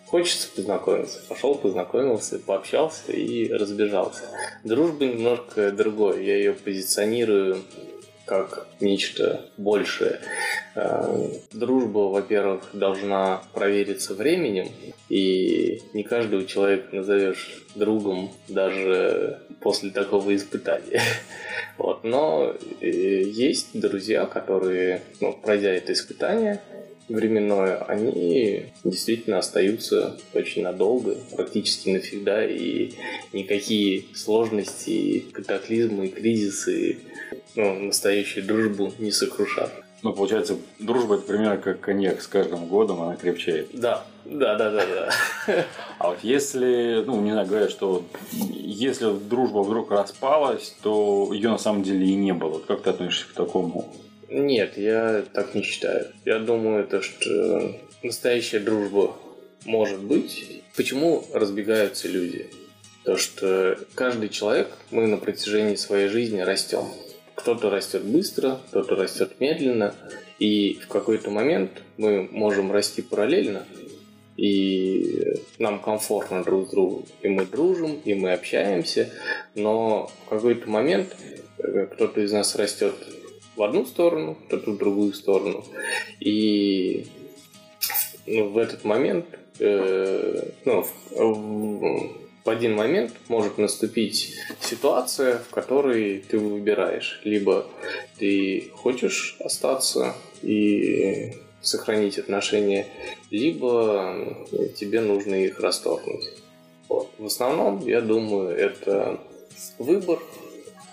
Хочется 0.06 0.48
познакомиться. 0.54 1.20
Пошел, 1.28 1.54
познакомился, 1.54 2.40
пообщался 2.40 3.12
и 3.12 3.48
разбежался. 3.52 4.22
Дружба 4.64 5.04
немножко 5.04 5.70
другое. 5.70 6.22
Я 6.22 6.36
ее 6.38 6.54
позиционирую 6.54 7.58
как 8.26 8.66
нечто 8.80 9.46
большее. 9.56 10.20
Э, 10.74 11.28
дружба, 11.52 12.10
во-первых, 12.10 12.64
должна 12.72 13.42
провериться 13.54 14.14
временем, 14.14 14.68
и 15.08 15.80
не 15.94 16.02
каждого 16.02 16.44
человека 16.44 16.94
назовешь 16.94 17.64
другом 17.74 18.32
даже 18.48 19.40
после 19.60 19.90
такого 19.90 20.34
испытания. 20.36 21.00
Вот. 21.78 22.04
Но 22.04 22.54
э, 22.80 22.88
есть 22.88 23.78
друзья, 23.78 24.24
которые, 24.24 25.02
ну, 25.20 25.34
пройдя 25.34 25.68
это 25.68 25.92
испытание, 25.92 26.62
временное, 27.08 27.78
они 27.84 28.66
действительно 28.84 29.38
остаются 29.38 30.16
очень 30.34 30.62
надолго, 30.62 31.16
практически 31.34 31.90
навсегда, 31.90 32.44
и 32.44 32.92
никакие 33.32 34.04
сложности, 34.14 35.24
катаклизмы, 35.32 36.08
кризисы 36.08 36.98
ну, 37.54 37.74
настоящую 37.74 38.46
дружбу 38.46 38.92
не 38.98 39.10
сокрушат. 39.10 39.72
Ну, 40.02 40.12
получается, 40.12 40.56
дружба 40.78 41.16
это 41.16 41.26
примерно 41.26 41.56
как 41.56 41.80
коньяк, 41.80 42.20
с 42.20 42.26
каждым 42.26 42.66
годом 42.66 43.00
она 43.02 43.16
крепчает. 43.16 43.70
Да, 43.72 44.04
да, 44.24 44.54
да, 44.56 44.70
да, 44.70 44.84
да. 44.86 45.64
А 45.98 46.10
вот 46.10 46.18
если, 46.22 47.02
ну, 47.06 47.20
не 47.22 47.32
знаю, 47.32 47.46
говорят, 47.46 47.70
что 47.70 48.04
если 48.32 49.10
дружба 49.12 49.60
вдруг 49.60 49.90
распалась, 49.90 50.76
то 50.82 51.30
ее 51.32 51.48
на 51.48 51.58
самом 51.58 51.82
деле 51.82 52.06
и 52.06 52.14
не 52.14 52.34
было. 52.34 52.58
Как 52.58 52.82
ты 52.82 52.90
относишься 52.90 53.28
к 53.28 53.32
такому? 53.32 53.92
Нет, 54.28 54.76
я 54.76 55.24
так 55.32 55.54
не 55.54 55.62
считаю. 55.62 56.08
Я 56.24 56.38
думаю, 56.38 56.84
это 56.84 57.00
что 57.00 57.76
настоящая 58.02 58.60
дружба 58.60 59.16
может 59.64 60.00
быть. 60.00 60.62
Почему 60.76 61.24
разбегаются 61.32 62.08
люди? 62.08 62.50
То, 63.04 63.16
что 63.16 63.78
каждый 63.94 64.28
человек, 64.28 64.68
мы 64.90 65.06
на 65.06 65.16
протяжении 65.16 65.76
своей 65.76 66.08
жизни 66.08 66.40
растем. 66.40 66.84
Кто-то 67.36 67.70
растет 67.70 68.02
быстро, 68.02 68.58
кто-то 68.68 68.96
растет 68.96 69.38
медленно, 69.38 69.94
и 70.38 70.74
в 70.74 70.88
какой-то 70.88 71.30
момент 71.30 71.70
мы 71.96 72.22
можем 72.22 72.72
расти 72.72 73.02
параллельно, 73.02 73.64
и 74.36 75.34
нам 75.58 75.80
комфортно 75.80 76.42
друг 76.42 76.66
с 76.66 76.70
другом. 76.70 77.06
И 77.22 77.28
мы 77.28 77.46
дружим, 77.46 78.00
и 78.04 78.14
мы 78.14 78.32
общаемся, 78.32 79.10
но 79.54 80.10
в 80.26 80.28
какой-то 80.28 80.68
момент 80.68 81.16
э, 81.58 81.86
кто-то 81.86 82.20
из 82.20 82.32
нас 82.32 82.56
растет 82.56 82.94
в 83.56 83.62
одну 83.62 83.86
сторону, 83.86 84.36
кто-то 84.46 84.70
в 84.72 84.78
другую 84.78 85.12
сторону. 85.14 85.64
И 86.20 87.06
ну, 88.26 88.48
в 88.50 88.58
этот 88.58 88.84
момент, 88.84 89.26
э, 89.58 90.50
ну, 90.64 90.82
в, 91.10 92.10
в 92.44 92.50
один 92.50 92.74
момент 92.74 93.12
может 93.28 93.58
наступить 93.58 94.34
ситуация, 94.60 95.38
в 95.38 95.50
которой 95.50 96.18
ты 96.18 96.38
выбираешь. 96.38 97.20
Либо 97.24 97.66
ты 98.18 98.70
хочешь 98.74 99.36
остаться 99.40 100.14
и 100.42 101.32
сохранить 101.60 102.18
отношения, 102.18 102.86
либо 103.30 104.46
тебе 104.76 105.00
нужно 105.00 105.34
их 105.34 105.58
расторгнуть. 105.60 106.30
Вот. 106.88 107.10
В 107.18 107.26
основном, 107.26 107.84
я 107.86 108.00
думаю, 108.00 108.56
это 108.56 109.20
выбор, 109.78 110.20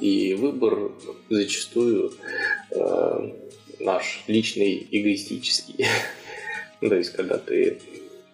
и 0.04 0.34
выбор 0.34 0.92
зачастую 1.30 2.12
э, 2.72 3.32
наш 3.80 4.24
личный 4.28 4.88
эгоистический. 4.92 5.88
Ну, 6.82 6.90
то 6.90 6.96
есть, 6.96 7.14
когда 7.14 7.38
ты 7.38 7.80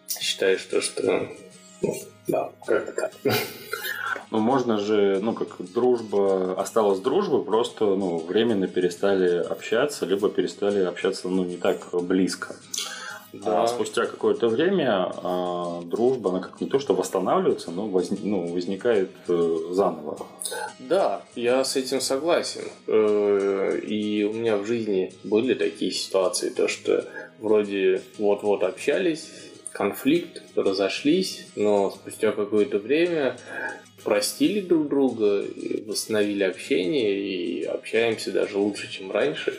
считаешь 0.07 0.63
то, 0.63 0.81
что 0.81 1.29
ну, 1.83 1.95
да, 2.27 2.49
как-то 2.65 2.93
так. 2.93 3.35
Ну, 4.31 4.39
можно 4.39 4.79
же, 4.79 5.19
ну, 5.21 5.33
как 5.33 5.57
дружба, 5.71 6.59
осталась 6.59 6.99
дружба, 6.99 7.43
просто, 7.43 7.85
ну, 7.85 8.17
временно 8.17 8.67
перестали 8.67 9.37
общаться, 9.37 10.07
либо 10.07 10.29
перестали 10.29 10.79
общаться, 10.79 11.29
ну, 11.29 11.43
не 11.43 11.57
так 11.57 11.89
близко. 11.93 12.55
Да. 13.33 13.63
А 13.63 13.67
спустя 13.67 14.05
какое-то 14.05 14.47
время 14.47 15.11
а, 15.23 15.81
дружба, 15.83 16.31
она 16.31 16.39
как 16.39 16.59
не 16.61 16.67
то 16.67 16.79
что 16.79 16.95
восстанавливается, 16.95 17.71
но 17.71 17.87
воз, 17.87 18.09
ну, 18.23 18.47
возникает 18.47 19.11
э, 19.27 19.59
заново. 19.71 20.25
Да, 20.79 21.21
я 21.35 21.63
с 21.63 21.75
этим 21.75 22.01
согласен. 22.01 22.63
Э, 22.87 23.79
и 23.85 24.23
у 24.23 24.33
меня 24.33 24.57
в 24.57 24.65
жизни 24.65 25.13
были 25.23 25.53
такие 25.53 25.91
ситуации, 25.91 26.49
то 26.49 26.67
что 26.67 27.05
вроде 27.39 28.01
вот-вот 28.17 28.63
общались, 28.63 29.29
конфликт, 29.71 30.41
разошлись, 30.55 31.45
но 31.55 31.91
спустя 31.91 32.31
какое-то 32.31 32.79
время 32.79 33.37
простили 34.03 34.61
друг 34.61 34.87
друга, 34.87 35.45
восстановили 35.85 36.43
общение 36.43 37.19
и 37.19 37.63
общаемся 37.63 38.31
даже 38.31 38.57
лучше, 38.57 38.91
чем 38.91 39.11
раньше. 39.11 39.53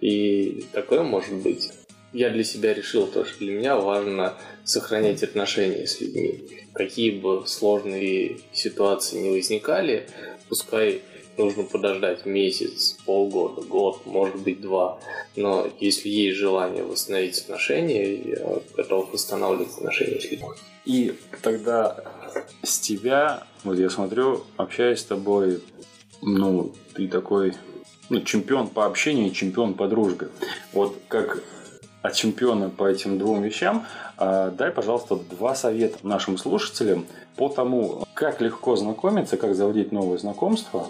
И 0.00 0.64
такое 0.72 1.02
может 1.02 1.34
быть. 1.34 1.72
Я 2.16 2.30
для 2.30 2.44
себя 2.44 2.72
решил 2.72 3.06
то, 3.06 3.26
что 3.26 3.40
для 3.40 3.52
меня 3.52 3.76
важно 3.76 4.38
сохранять 4.64 5.22
отношения 5.22 5.86
с 5.86 6.00
людьми. 6.00 6.48
Какие 6.72 7.10
бы 7.10 7.46
сложные 7.46 8.38
ситуации 8.54 9.18
не 9.18 9.28
возникали, 9.36 10.08
пускай 10.48 11.02
нужно 11.36 11.64
подождать 11.64 12.24
месяц, 12.24 12.96
полгода, 13.04 13.60
год, 13.60 14.06
может 14.06 14.36
быть 14.36 14.62
два. 14.62 14.98
Но 15.36 15.70
если 15.78 16.08
есть 16.08 16.38
желание 16.38 16.84
восстановить 16.84 17.38
отношения, 17.38 18.14
я 18.14 18.62
готов 18.74 19.12
восстанавливать 19.12 19.74
отношения 19.76 20.18
с 20.18 20.30
людьми. 20.30 20.48
И 20.86 21.14
тогда 21.42 22.02
с 22.62 22.78
тебя, 22.78 23.46
вот 23.62 23.78
я 23.78 23.90
смотрю, 23.90 24.42
общаясь 24.56 25.00
с 25.00 25.04
тобой, 25.04 25.60
ну, 26.22 26.72
ты 26.94 27.08
такой 27.08 27.52
ну, 28.08 28.22
чемпион 28.22 28.68
по 28.68 28.86
общению 28.86 29.32
чемпион 29.32 29.74
по 29.74 29.86
дружбе. 29.86 30.28
Вот 30.72 30.96
как 31.08 31.42
от 32.02 32.14
чемпиона 32.14 32.70
по 32.70 32.86
этим 32.86 33.18
двум 33.18 33.42
вещам, 33.42 33.86
а, 34.16 34.50
дай, 34.50 34.70
пожалуйста, 34.70 35.16
два 35.16 35.54
совета 35.54 35.98
нашим 36.02 36.38
слушателям 36.38 37.06
по 37.36 37.48
тому, 37.48 38.06
как 38.14 38.40
легко 38.40 38.76
знакомиться, 38.76 39.36
как 39.36 39.54
заводить 39.54 39.92
новые 39.92 40.18
знакомства, 40.18 40.86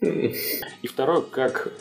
и 0.00 0.86
второе, 0.86 1.20
как 1.20 1.72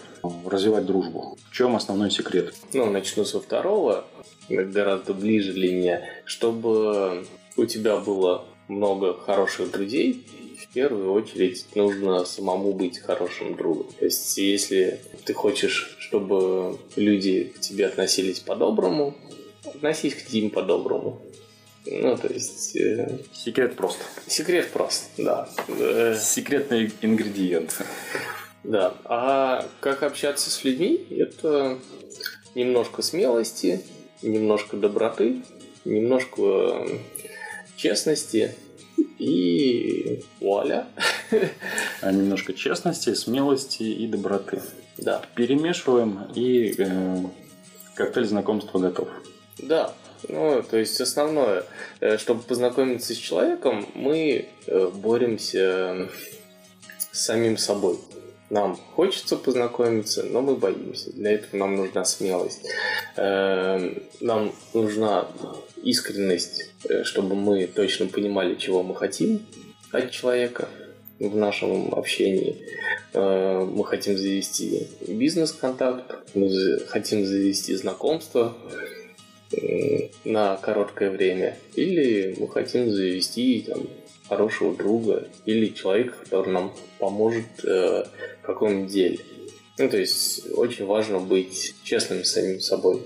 развивать 0.45 0.85
дружбу. 0.85 1.37
В 1.49 1.53
чем 1.53 1.75
основной 1.75 2.11
секрет? 2.11 2.53
Ну, 2.73 2.89
начну 2.89 3.23
со 3.23 3.39
второго, 3.39 4.05
гораздо 4.49 5.13
ближе 5.13 5.53
для 5.53 5.73
меня. 5.73 6.01
Чтобы 6.25 7.25
у 7.55 7.65
тебя 7.65 7.97
было 7.97 8.45
много 8.67 9.17
хороших 9.17 9.71
друзей, 9.71 10.27
в 10.59 10.67
первую 10.73 11.13
очередь 11.13 11.65
нужно 11.75 12.25
самому 12.25 12.73
быть 12.73 12.99
хорошим 12.99 13.55
другом. 13.55 13.87
То 13.97 14.05
есть, 14.05 14.37
если 14.37 14.99
ты 15.25 15.33
хочешь, 15.33 15.95
чтобы 15.99 16.77
люди 16.95 17.53
к 17.55 17.59
тебе 17.59 17.87
относились 17.87 18.39
по-доброму, 18.39 19.15
относись 19.63 20.15
к 20.15 20.31
ним 20.33 20.49
по-доброму. 20.49 21.21
Ну, 21.85 22.17
то 22.17 22.27
есть... 22.27 22.75
Э... 22.75 23.19
Секрет 23.33 23.75
прост. 23.75 23.99
Секрет 24.27 24.69
прост, 24.71 25.11
да. 25.17 25.49
Э, 25.67 26.15
Секретный 26.19 26.91
ингредиент. 27.01 27.81
Да. 28.63 28.95
А 29.05 29.65
как 29.79 30.03
общаться 30.03 30.49
с 30.49 30.63
людьми? 30.63 31.07
Это 31.09 31.79
немножко 32.53 33.01
смелости, 33.01 33.81
немножко 34.21 34.75
доброты, 34.75 35.41
немножко 35.85 36.41
э, 36.41 36.97
честности 37.77 38.55
и 39.19 40.23
вуаля. 40.39 40.87
А 42.01 42.11
немножко 42.11 42.53
честности, 42.53 43.13
смелости 43.13 43.83
и 43.83 44.07
доброты. 44.07 44.61
Да. 44.97 45.21
Перемешиваем 45.35 46.27
и 46.35 46.73
э, 46.77 47.17
коктейль 47.95 48.25
знакомства 48.25 48.79
готов. 48.79 49.07
Да, 49.57 49.93
Ну, 50.27 50.63
то 50.63 50.77
есть 50.77 50.99
основное, 50.99 51.63
э, 51.99 52.17
чтобы 52.17 52.41
познакомиться 52.41 53.13
с 53.13 53.17
человеком, 53.17 53.85
мы 53.95 54.49
э, 54.67 54.87
боремся 54.93 56.09
с 57.11 57.19
самим 57.19 57.57
собой. 57.57 57.99
Нам 58.49 58.75
хочется 58.95 59.35
познакомиться, 59.35 60.23
но 60.23 60.41
мы 60.41 60.55
боимся. 60.55 61.11
Для 61.13 61.33
этого 61.33 61.57
нам 61.57 61.75
нужна 61.75 62.03
смелость. 62.03 62.67
Эм, 63.15 64.01
нам 64.21 64.53
нужна 64.73 65.27
искренность, 65.83 66.71
э, 66.89 67.03
чтобы 67.03 67.35
мы 67.35 67.67
точно 67.67 68.07
понимали, 68.07 68.55
чего 68.55 68.81
мы 68.81 68.95
хотим 68.95 69.45
от 69.91 70.09
человека 70.09 70.67
в 71.19 71.35
нашем 71.35 71.93
общении. 71.93 72.57
Э, 73.13 73.59
мы 73.59 73.85
хотим 73.85 74.17
завести 74.17 74.87
бизнес-контакт, 75.07 76.35
мы 76.35 76.79
хотим 76.87 77.25
завести 77.25 77.75
знакомство 77.75 78.55
э, 79.51 80.09
на 80.23 80.57
короткое 80.57 81.11
время, 81.11 81.57
или 81.75 82.35
мы 82.39 82.47
хотим 82.47 82.91
завести 82.91 83.65
там, 83.67 83.87
хорошего 84.29 84.75
друга 84.75 85.27
или 85.45 85.73
человека, 85.73 86.13
который 86.23 86.53
нам 86.53 86.73
поможет 86.99 87.65
э, 87.65 88.05
в 88.41 88.45
каком-нибудь 88.45 88.91
деле. 88.91 89.19
Ну, 89.79 89.89
то 89.89 89.97
есть 89.97 90.51
очень 90.51 90.85
важно 90.85 91.19
быть 91.19 91.73
честным 91.83 92.23
с 92.23 92.31
самим 92.31 92.59
собой. 92.59 93.01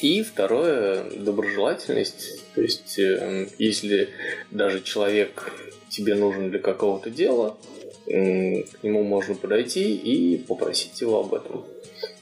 И 0.00 0.22
второе– 0.22 1.04
доброжелательность. 1.16 2.40
То 2.54 2.62
есть, 2.62 2.98
э, 2.98 3.48
если 3.58 4.08
даже 4.50 4.80
человек 4.82 5.52
тебе 5.88 6.14
нужен 6.14 6.50
для 6.50 6.58
какого-то 6.58 7.10
дела, 7.10 7.56
э, 8.06 8.62
к 8.62 8.82
нему 8.82 9.02
можно 9.04 9.34
подойти 9.34 9.94
и 9.94 10.38
попросить 10.38 11.00
его 11.00 11.20
об 11.20 11.34
этом. 11.34 11.64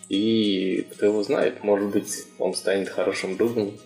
И 0.08 0.86
кто 0.92 1.06
его 1.06 1.22
знает, 1.22 1.62
может 1.62 1.90
быть, 1.90 2.26
он 2.38 2.54
станет 2.54 2.88
хорошим 2.88 3.36
другом 3.36 3.78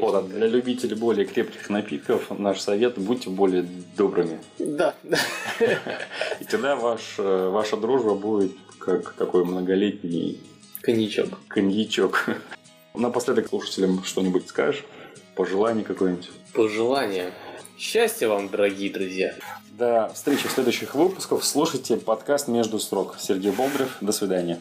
вот, 0.00 0.14
а 0.14 0.22
для 0.22 0.46
любителей 0.46 0.94
более 0.94 1.24
крепких 1.24 1.70
напитков 1.70 2.30
наш 2.38 2.60
совет– 2.60 2.94
будьте 2.98 3.30
более 3.30 3.66
добрыми. 3.96 4.40
Да. 4.58 4.94
И 6.40 6.44
тогда 6.44 6.76
ваш, 6.76 7.14
э, 7.18 7.48
ваша 7.48 7.76
дружба 7.76 8.14
будет 8.14 8.52
как 8.78 9.12
такой 9.14 9.44
многолетний... 9.44 10.40
Коньячок. 10.82 11.38
Коньячок. 11.48 12.26
Напоследок 12.94 13.48
слушателям 13.48 14.02
что-нибудь 14.04 14.48
скажешь? 14.48 14.84
Пожелание 15.34 15.84
какое-нибудь? 15.84 16.30
Пожелание. 16.52 17.32
Счастья 17.78 18.28
вам, 18.28 18.48
дорогие 18.48 18.92
друзья. 18.92 19.34
До 19.70 20.10
встречи 20.12 20.48
в 20.48 20.50
следующих 20.50 20.94
выпусках. 20.94 21.44
Слушайте 21.44 21.96
подкаст 21.96 22.48
«Между 22.48 22.80
строк». 22.80 23.16
Сергей 23.20 23.52
Болдырев. 23.52 23.98
До 24.00 24.10
свидания. 24.10 24.58